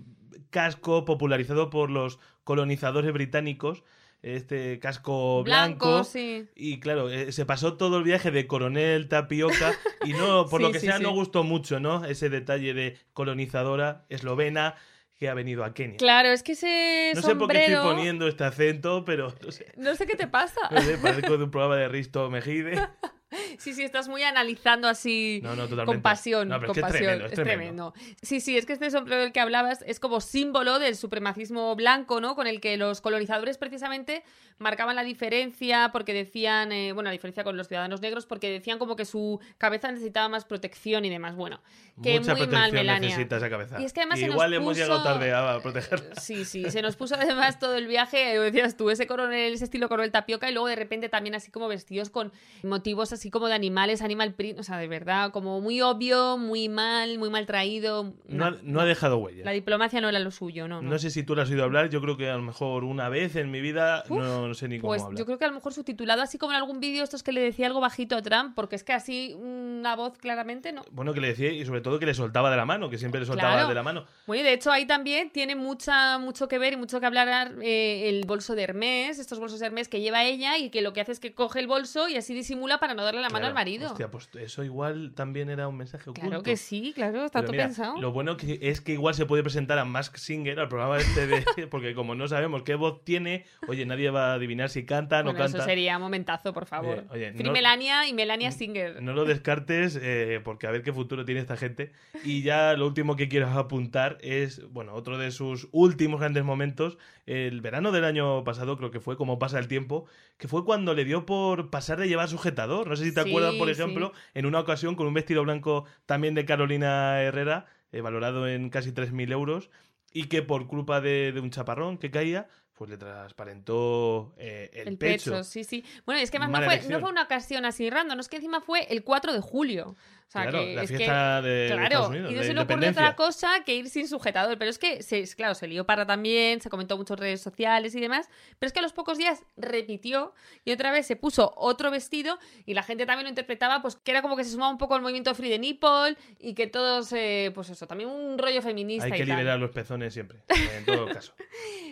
casco 0.49 1.03
popularizado 1.05 1.69
por 1.69 1.89
los 1.89 2.19
colonizadores 2.45 3.11
británicos 3.13 3.83
este 4.21 4.79
casco 4.79 5.43
Blanco, 5.43 5.87
blanco. 5.87 6.03
sí. 6.03 6.47
Y 6.55 6.79
claro, 6.79 7.09
eh, 7.09 7.31
se 7.31 7.45
pasó 7.45 7.77
todo 7.77 7.97
el 7.97 8.03
viaje 8.03 8.31
de 8.31 8.47
coronel 8.47 9.07
tapioca 9.07 9.73
y 10.05 10.13
no, 10.13 10.45
por 10.49 10.61
lo 10.61 10.71
que 10.71 10.79
sí, 10.79 10.87
sea, 10.87 10.99
no 10.99 11.11
gustó 11.11 11.43
mucho, 11.43 11.79
¿no? 11.79 12.05
Ese 12.05 12.29
detalle 12.29 12.73
de 12.73 12.97
colonizadora 13.13 14.05
eslovena 14.09 14.75
que 15.17 15.29
ha 15.29 15.33
venido 15.33 15.65
a 15.65 15.73
Kenia. 15.73 15.97
Claro, 15.97 16.29
es 16.29 16.43
que 16.43 16.53
ese 16.53 17.11
No 17.13 17.21
sé 17.21 17.35
por 17.35 17.49
qué 17.51 17.65
estoy 17.65 17.83
poniendo 17.83 18.27
este 18.27 18.45
acento, 18.45 19.03
pero 19.03 19.33
no 19.43 19.51
sé. 19.51 19.67
No 19.75 19.95
sé 19.95 20.07
qué 20.07 20.15
te 20.15 20.27
pasa. 20.27 20.61
No 20.71 20.81
sé, 20.81 20.97
parezco 20.97 21.37
de 21.37 21.43
un 21.43 21.51
programa 21.51 21.75
de 21.75 21.89
Risto 21.89 22.29
Mejide. 22.29 22.87
Sí, 23.57 23.73
sí, 23.73 23.83
estás 23.83 24.07
muy 24.07 24.23
analizando 24.23 24.87
así 24.87 25.39
No, 25.43 25.55
no, 25.55 25.85
con 25.85 26.01
pasión. 26.01 26.47
No, 26.49 26.59
pero 26.59 26.73
con 26.73 26.77
es 26.77 26.83
que 26.83 26.87
es 26.87 26.93
pasión. 26.93 27.07
tremendo, 27.09 27.25
es 27.27 27.33
tremendo. 27.33 27.93
Sí, 28.21 28.39
sí, 28.41 28.57
es 28.57 28.65
que 28.65 28.73
este 28.73 28.91
sombrero 28.91 29.21
del 29.21 29.31
que 29.31 29.39
hablabas 29.39 29.83
es 29.87 29.99
como 29.99 30.21
símbolo 30.21 30.79
del 30.79 30.95
supremacismo 30.95 31.75
blanco, 31.75 32.21
¿no? 32.21 32.35
Con 32.35 32.47
el 32.47 32.61
que 32.61 32.77
los 32.77 33.01
colonizadores 33.01 33.57
precisamente 33.57 34.23
marcaban 34.57 34.95
la 34.95 35.03
diferencia 35.03 35.89
porque 35.93 36.13
decían, 36.13 36.71
eh, 36.73 36.91
bueno, 36.91 37.07
la 37.07 37.13
diferencia 37.13 37.43
con 37.45 37.55
los 37.55 37.67
ciudadanos 37.69 38.01
negros 38.01 38.25
porque 38.25 38.49
decían 38.51 38.77
como 38.77 38.95
que 38.97 39.05
su 39.05 39.39
cabeza 39.57 39.89
necesitaba 39.91 40.27
más 40.27 40.43
protección 40.45 41.05
y 41.05 41.09
demás. 41.09 41.35
Bueno, 41.35 41.61
que 42.03 42.19
Mucha 42.19 42.35
muy 42.35 42.47
mal, 42.47 42.71
Melania. 42.73 43.07
necesita 43.09 43.37
esa 43.37 43.49
cabeza. 43.49 43.81
Y 43.81 43.85
es 43.85 43.93
que 43.93 44.01
además 44.01 44.19
se 44.19 44.25
nos 44.25 44.33
Igual 44.35 44.53
hemos 44.53 44.75
llegado 44.75 44.99
puso- 44.99 45.03
tarde 45.13 45.33
a 45.33 45.59
protegerla. 45.61 46.15
Sí, 46.19 46.43
sí, 46.43 46.69
se 46.69 46.81
nos 46.81 46.97
puso 46.97 47.15
además 47.15 47.57
todo 47.59 47.75
el 47.75 47.87
viaje, 47.87 48.33
eh, 48.33 48.39
decías 48.39 48.75
tú, 48.75 48.89
ese 48.89 49.07
coronel, 49.07 49.53
ese 49.53 49.63
estilo 49.63 49.87
coronel 49.87 50.11
tapioca 50.11 50.49
y 50.49 50.53
luego 50.53 50.67
de 50.67 50.75
repente 50.75 51.07
también 51.07 51.35
así 51.35 51.51
como 51.51 51.67
vestidos 51.69 52.09
con 52.09 52.33
motivos 52.63 53.13
así 53.13 53.29
como 53.31 53.38
de 53.47 53.53
animales, 53.55 54.01
animal 54.01 54.33
print, 54.33 54.59
o 54.59 54.63
sea, 54.63 54.77
de 54.77 54.87
verdad, 54.87 55.31
como 55.31 55.61
muy 55.61 55.81
obvio, 55.81 56.37
muy 56.37 56.69
mal, 56.69 57.17
muy 57.17 57.29
mal 57.29 57.45
traído. 57.45 58.13
No, 58.27 58.45
ha, 58.45 58.55
no 58.63 58.79
ha 58.81 58.85
dejado 58.85 59.17
huella. 59.17 59.45
La 59.45 59.51
diplomacia 59.51 60.01
no 60.01 60.09
era 60.09 60.19
lo 60.19 60.31
suyo, 60.31 60.67
¿no? 60.67 60.81
no. 60.81 60.89
No 60.89 60.99
sé 60.99 61.09
si 61.11 61.23
tú 61.23 61.35
lo 61.35 61.41
has 61.43 61.49
oído 61.49 61.63
hablar, 61.63 61.89
yo 61.89 62.01
creo 62.01 62.17
que 62.17 62.29
a 62.29 62.35
lo 62.35 62.41
mejor 62.43 62.83
una 62.83 63.09
vez 63.09 63.35
en 63.35 63.51
mi 63.51 63.61
vida, 63.61 64.03
no, 64.09 64.47
no 64.47 64.53
sé 64.53 64.67
ni 64.67 64.79
cómo 64.79 64.89
Pues 64.91 65.03
habla. 65.03 65.17
yo 65.17 65.25
creo 65.25 65.37
que 65.37 65.45
a 65.45 65.49
lo 65.49 65.53
mejor 65.55 65.73
subtitulado 65.73 66.21
así 66.21 66.37
como 66.37 66.51
en 66.53 66.57
algún 66.57 66.79
vídeo 66.79 67.03
estos 67.03 67.23
que 67.23 67.31
le 67.31 67.41
decía 67.41 67.67
algo 67.67 67.79
bajito 67.79 68.15
a 68.15 68.21
Trump, 68.21 68.53
porque 68.55 68.75
es 68.75 68.83
que 68.83 68.93
así 68.93 69.33
una 69.39 69.95
voz 69.95 70.17
claramente 70.17 70.71
no. 70.73 70.83
Bueno, 70.91 71.13
que 71.13 71.21
le 71.21 71.27
decía 71.29 71.51
y 71.51 71.65
sobre 71.65 71.81
todo 71.81 71.99
que 71.99 72.05
le 72.05 72.13
soltaba 72.13 72.49
de 72.51 72.57
la 72.57 72.65
mano, 72.65 72.89
que 72.89 72.97
siempre 72.97 73.19
le 73.19 73.25
soltaba 73.25 73.53
Claro. 73.53 73.69
de 73.69 73.75
la 73.75 73.83
mano. 73.83 74.05
Bueno, 74.27 74.41
y 74.41 74.43
de 74.45 74.53
hecho 74.53 74.71
ahí 74.71 74.85
también 74.85 75.29
tiene 75.31 75.55
mucha, 75.55 76.17
mucho 76.17 76.47
que 76.47 76.57
ver 76.59 76.73
y 76.73 76.77
mucho 76.77 76.99
que 76.99 77.05
hablar 77.05 77.53
eh, 77.61 78.09
el 78.09 78.25
bolso 78.25 78.55
de 78.55 78.63
Hermes, 78.63 79.19
estos 79.19 79.39
bolsos 79.39 79.59
de 79.59 79.65
Hermes 79.67 79.87
que 79.87 80.01
lleva 80.01 80.23
ella 80.23 80.57
y 80.57 80.69
que 80.69 80.81
lo 80.81 80.93
que 80.93 81.01
hace 81.01 81.11
es 81.11 81.19
que 81.19 81.33
coge 81.33 81.59
el 81.59 81.67
bolso 81.67 82.07
y 82.09 82.15
así 82.15 82.33
disimula 82.33 82.79
para 82.79 82.93
no 82.93 83.03
darle 83.03 83.21
la 83.21 83.28
mano 83.29 83.39
Claro. 83.39 83.47
al 83.47 83.53
marido. 83.53 83.87
Hostia, 83.91 84.11
pues 84.11 84.29
eso 84.39 84.63
igual 84.63 85.13
también 85.15 85.49
era 85.49 85.67
un 85.67 85.77
mensaje 85.77 86.09
oculto. 86.09 86.21
claro 86.27 86.43
que 86.43 86.57
sí, 86.57 86.91
claro, 86.93 87.25
está 87.25 87.39
Pero 87.39 87.45
todo 87.47 87.51
mira, 87.53 87.65
pensado. 87.65 88.01
Lo 88.01 88.11
bueno 88.11 88.37
que 88.37 88.59
es 88.61 88.81
que 88.81 88.93
igual 88.93 89.13
se 89.15 89.25
puede 89.25 89.43
presentar 89.43 89.77
a 89.79 89.85
Mask 89.85 90.17
Singer, 90.17 90.59
al 90.59 90.67
programa 90.69 90.97
este 90.97 91.27
de... 91.27 91.45
Porque 91.69 91.93
como 91.95 92.15
no 92.15 92.27
sabemos 92.27 92.63
qué 92.63 92.75
voz 92.75 93.03
tiene, 93.03 93.45
oye, 93.67 93.85
nadie 93.85 94.09
va 94.09 94.31
a 94.31 94.33
adivinar 94.35 94.69
si 94.69 94.85
canta 94.85 95.17
o 95.19 95.23
no 95.23 95.31
Bueno, 95.31 95.39
canta. 95.45 95.57
eso 95.59 95.65
sería 95.65 95.95
un 95.97 96.03
momentazo, 96.03 96.53
por 96.53 96.65
favor. 96.65 97.05
Oye, 97.11 97.27
oye, 97.27 97.33
Free 97.33 97.43
no- 97.45 97.51
Melania 97.51 98.07
y 98.07 98.13
Melania 98.13 98.51
Singer. 98.51 99.01
No 99.01 99.13
lo 99.13 99.25
descartes 99.25 99.97
eh, 100.01 100.41
porque 100.43 100.67
a 100.67 100.71
ver 100.71 100.81
qué 100.83 100.91
futuro 100.93 101.25
tiene 101.25 101.41
esta 101.41 101.57
gente. 101.57 101.91
Y 102.23 102.41
ya 102.41 102.73
lo 102.73 102.85
último 102.87 103.15
que 103.15 103.29
quiero 103.29 103.47
apuntar 103.49 104.17
es, 104.21 104.67
bueno, 104.71 104.93
otro 104.93 105.17
de 105.17 105.31
sus 105.31 105.67
últimos 105.71 106.19
grandes 106.19 106.43
momentos, 106.43 106.97
el 107.25 107.61
verano 107.61 107.91
del 107.91 108.05
año 108.05 108.43
pasado 108.43 108.77
creo 108.77 108.91
que 108.91 108.99
fue, 108.99 109.15
como 109.17 109.37
pasa 109.39 109.59
el 109.59 109.67
tiempo, 109.67 110.05
que 110.37 110.47
fue 110.47 110.65
cuando 110.65 110.93
le 110.93 111.05
dio 111.05 111.25
por 111.25 111.69
pasar 111.69 111.99
de 111.99 112.07
llevar 112.07 112.27
sujetador. 112.27 112.87
No 112.87 112.95
sé 112.95 113.03
si 113.05 113.13
te 113.23 113.29
Sí, 113.29 113.29
acuerdas, 113.29 113.55
por 113.55 113.67
sí. 113.67 113.73
ejemplo, 113.73 114.13
en 114.33 114.45
una 114.45 114.59
ocasión 114.59 114.95
con 114.95 115.07
un 115.07 115.13
vestido 115.13 115.43
blanco 115.43 115.85
también 116.05 116.33
de 116.35 116.45
Carolina 116.45 117.21
Herrera, 117.21 117.65
eh, 117.91 118.01
valorado 118.01 118.47
en 118.47 118.69
casi 118.69 118.91
3.000 118.91 119.31
euros, 119.31 119.69
y 120.11 120.25
que 120.25 120.41
por 120.41 120.67
culpa 120.67 121.01
de, 121.01 121.31
de 121.31 121.39
un 121.39 121.51
chaparrón 121.51 121.97
que 121.97 122.09
caía, 122.11 122.47
pues 122.73 122.89
le 122.89 122.97
transparentó 122.97 124.33
eh, 124.37 124.69
el, 124.73 124.87
El 124.89 124.97
pecho. 124.97 125.31
pecho. 125.31 125.43
sí, 125.43 125.63
sí. 125.63 125.83
Bueno, 126.05 126.21
es 126.21 126.31
que 126.31 126.37
además 126.37 126.61
no 126.61 126.65
fue, 126.65 126.89
no 126.89 126.99
fue 126.99 127.09
una 127.09 127.23
ocasión 127.23 127.65
así 127.65 127.89
random, 127.89 128.19
es 128.19 128.29
que 128.29 128.37
encima 128.37 128.61
fue 128.61 128.83
el 128.89 129.03
4 129.03 129.33
de 129.33 129.39
julio. 129.41 129.95
O 130.29 130.31
sea, 130.31 130.43
Claro, 130.43 130.59
que 130.59 130.75
la 130.75 130.83
es 130.83 130.91
que- 130.91 130.97
fiesta 130.97 131.41
de 131.41 131.65
Claro, 131.69 131.83
Estados 131.85 132.07
Unidos, 132.09 132.31
y 132.31 132.33
no 132.35 132.39
de 132.41 132.45
se 132.47 132.53
le 132.53 132.61
independencia. 132.61 133.01
otra 133.01 133.15
cosa 133.15 133.63
que 133.65 133.73
ir 133.73 133.89
sin 133.89 134.07
sujetador. 134.07 134.59
Pero 134.59 134.69
es 134.69 134.77
que, 134.77 135.01
se, 135.01 135.23
claro, 135.35 135.55
se 135.55 135.67
lió 135.67 135.87
para 135.87 136.05
también, 136.05 136.61
se 136.61 136.69
comentó 136.69 136.97
mucho 136.97 137.15
en 137.15 137.17
redes 137.21 137.41
sociales 137.41 137.95
y 137.95 137.99
demás. 137.99 138.29
Pero 138.59 138.67
es 138.67 138.73
que 138.73 138.77
a 138.77 138.83
los 138.83 138.93
pocos 138.93 139.17
días 139.17 139.41
repitió 139.57 140.35
y 140.65 140.71
otra 140.71 140.91
vez 140.91 141.07
se 141.07 141.15
puso 141.15 141.51
otro 141.57 141.89
vestido 141.89 142.37
y 142.67 142.75
la 142.75 142.83
gente 142.83 143.07
también 143.07 143.23
lo 143.23 143.29
interpretaba, 143.29 143.81
pues 143.81 143.95
que 143.95 144.11
era 144.11 144.21
como 144.21 144.37
que 144.37 144.43
se 144.43 144.51
sumaba 144.51 144.71
un 144.71 144.77
poco 144.77 144.93
al 144.93 145.01
movimiento 145.01 145.33
Free 145.33 145.49
the 145.49 145.57
Nipple 145.57 146.15
y 146.37 146.53
que 146.53 146.67
todos, 146.67 147.11
eh, 147.13 147.51
pues 147.55 147.71
eso, 147.71 147.87
también 147.87 148.11
un 148.11 148.37
rollo 148.37 148.61
feminista 148.61 149.05
Hay 149.05 149.09
y 149.13 149.13
que 149.17 149.25
tal. 149.25 149.35
liberar 149.37 149.57
los 149.59 149.71
pezones 149.71 150.13
siempre, 150.13 150.43
en 150.77 150.85
todo 150.85 151.07
caso. 151.07 151.33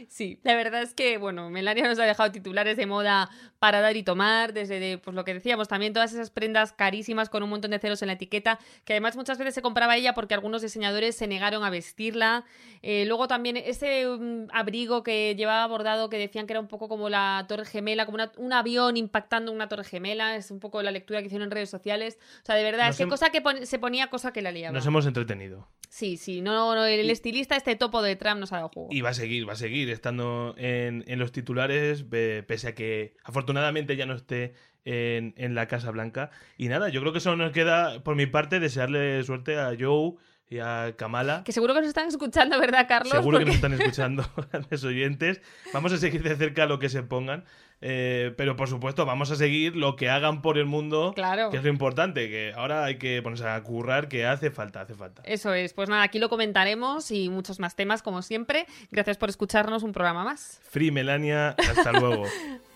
Sí, 0.10 0.40
la 0.44 0.56
verdad 0.56 0.84
es 0.84 0.94
que, 0.94 1.18
bueno, 1.18 1.50
Melania 1.50 1.86
nos 1.86 2.00
ha 2.00 2.04
dejado 2.06 2.32
titulares 2.32 2.78
de 2.78 2.86
moda 2.86 3.30
para 3.60 3.82
dar 3.82 3.98
y 3.98 4.04
tomar, 4.04 4.54
desde 4.54 4.80
de, 4.80 4.98
pues 4.98 5.14
lo 5.16 5.26
que 5.26 5.34
decíamos, 5.34 5.68
también 5.68 5.92
todas 5.92 6.14
esas 6.14 6.30
prendas 6.30 6.72
carísimas 6.72 7.30
con 7.30 7.44
un 7.44 7.50
montón 7.50 7.72
de 7.72 7.80
ceros 7.80 8.02
en 8.04 8.08
la 8.08 8.14
etiqueta, 8.14 8.27
que 8.30 8.94
además 8.94 9.16
muchas 9.16 9.38
veces 9.38 9.54
se 9.56 9.62
compraba 9.62 9.96
ella 9.98 10.14
porque 10.14 10.34
algunos 10.34 10.62
diseñadores 10.62 11.16
se 11.16 11.28
negaron 11.28 11.64
a 11.64 11.70
vestirla. 11.70 12.46
Eh, 12.82 13.06
luego 13.08 13.28
también 13.28 13.58
ese 13.58 14.06
mm, 14.08 14.48
abrigo 14.52 15.04
que 15.04 15.36
llevaba 15.36 15.66
bordado 15.68 16.10
que 16.10 16.18
decían 16.18 16.48
que 16.48 16.54
era 16.54 16.60
un 16.60 16.68
poco 16.68 16.88
como 16.88 17.10
la 17.10 17.46
Torre 17.48 17.66
Gemela, 17.66 18.06
como 18.06 18.16
una- 18.16 18.32
un 18.38 18.54
avión 18.54 18.98
impactando 18.98 19.52
una 19.52 19.68
Torre 19.68 19.84
Gemela, 19.84 20.36
es 20.36 20.52
un 20.52 20.60
poco 20.60 20.82
la 20.82 20.92
lectura 20.92 21.20
que 21.22 21.26
hicieron 21.28 21.46
en 21.48 21.52
redes 21.52 21.70
sociales. 21.70 22.18
O 22.44 22.46
sea, 22.46 22.56
de 22.56 22.64
verdad, 22.64 22.86
Nos 22.88 22.92
es 22.96 22.98
que 22.98 23.06
hem- 23.06 23.10
cosa 23.10 23.30
que 23.30 23.42
pon- 23.42 23.66
se 23.66 23.80
ponía, 23.80 24.08
cosa 24.08 24.32
que 24.34 24.42
la 24.42 24.52
liaba. 24.52 24.74
Nos 24.74 24.86
hemos 24.86 25.06
entretenido. 25.06 25.68
Sí, 25.90 26.18
sí, 26.18 26.42
no, 26.42 26.76
no, 26.76 26.86
el 26.86 27.06
Y- 27.06 27.12
estilista, 27.12 27.56
este 27.56 27.76
topo 27.76 28.02
de 28.02 28.16
Trump 28.16 28.40
nos 28.40 28.52
ha 28.52 28.58
dado 28.58 28.70
juego. 28.74 28.90
Y 28.92 29.02
va 29.02 29.10
a 29.10 29.14
seguir, 29.14 29.48
va 29.48 29.54
a 29.54 29.56
seguir 29.56 29.90
estando 29.90 30.54
en, 30.58 31.04
en 31.08 31.18
los 31.20 31.32
titulares, 31.32 32.04
pe- 32.04 32.44
pese 32.44 32.68
a 32.70 32.76
que 32.76 33.16
afortunadamente 33.24 33.96
ya 33.96 34.06
no 34.06 34.14
esté 34.16 34.54
en, 34.90 35.34
en 35.38 35.54
la 35.54 35.68
Casa 35.68 35.92
Blanca. 35.92 36.32
Y 36.58 36.70
nada, 36.70 36.90
yo 36.90 37.02
creo 37.02 37.12
que 37.14 37.20
solo 37.20 37.36
nos 37.38 37.52
queda, 37.52 38.02
por 38.04 38.16
mi 38.16 38.26
parte, 38.26 38.60
desearle 38.60 39.22
suerte 39.24 39.60
a 39.60 39.74
Joe 39.78 40.14
y 40.50 40.60
a 40.60 40.94
Kamala. 40.96 41.44
Que 41.44 41.52
seguro 41.52 41.74
que 41.74 41.82
nos 41.82 41.90
están 41.90 42.08
escuchando, 42.08 42.58
¿verdad, 42.58 42.86
Carlos? 42.88 43.12
Seguro 43.12 43.38
que 43.40 43.46
Porque- 43.46 43.46
nos 43.46 43.56
están 43.56 43.74
escuchando 43.80 44.26
grandes 44.52 44.84
oyentes. 44.86 45.42
Vamos 45.74 45.92
a 45.92 45.98
seguir 45.98 46.24
de 46.24 46.36
cerca 46.38 46.66
lo 46.66 46.80
que 46.80 46.88
se 46.88 47.04
pongan. 47.04 47.44
eh, 47.82 48.34
pero 48.38 48.56
por 48.56 48.70
supuesto, 48.70 49.06
vamos 49.06 49.30
a 49.30 49.36
seguir 49.36 49.76
lo 49.76 49.96
que 49.98 50.10
hagan 50.10 50.42
por 50.42 50.58
el 50.58 50.66
mundo, 50.66 51.12
Claro. 51.14 51.50
que 51.52 51.58
es 51.58 51.64
lo 51.64 51.70
importante, 51.70 52.28
que 52.30 52.54
ahora 52.56 52.86
hay 52.86 52.98
que 52.98 53.22
ponerse 53.22 53.48
a 53.48 53.62
currar, 53.62 54.08
que 54.08 54.26
hace 54.26 54.50
falta, 54.50 54.82
hace 54.82 54.96
falta. 54.96 55.22
Eso 55.26 55.54
es, 55.54 55.74
pues 55.74 55.88
nada, 55.90 56.02
aquí 56.04 56.18
lo 56.18 56.30
comentaremos 56.30 57.12
y 57.12 57.30
muchos 57.30 57.60
más 57.60 57.76
temas 57.76 58.02
como 58.02 58.22
siempre. 58.24 58.66
Gracias 58.90 59.18
por 59.18 59.30
escucharnos 59.30 59.84
un 59.84 59.92
programa 59.92 60.24
más. 60.24 60.60
Free 60.64 60.90
Melania, 60.92 61.50
hasta 61.60 61.92
luego. 61.92 62.24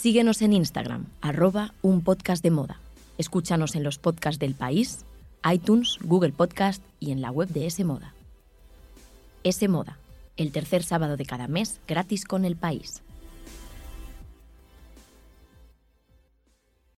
Síguenos 0.00 0.42
en 0.42 0.52
Instagram, 0.52 1.06
arroba 1.20 1.74
un 1.82 2.02
podcast 2.02 2.40
de 2.40 2.52
moda. 2.52 2.78
Escúchanos 3.18 3.74
en 3.74 3.82
los 3.82 3.98
podcasts 3.98 4.38
del 4.38 4.54
país, 4.54 5.04
iTunes, 5.52 5.98
Google 6.00 6.30
Podcast 6.30 6.84
y 7.00 7.10
en 7.10 7.20
la 7.20 7.32
web 7.32 7.48
de 7.48 7.66
S 7.66 7.82
Moda. 7.82 8.14
S 9.42 9.66
Moda, 9.66 9.98
el 10.36 10.52
tercer 10.52 10.84
sábado 10.84 11.16
de 11.16 11.26
cada 11.26 11.48
mes 11.48 11.80
gratis 11.88 12.24
con 12.24 12.44
el 12.44 12.54
país. 12.54 13.02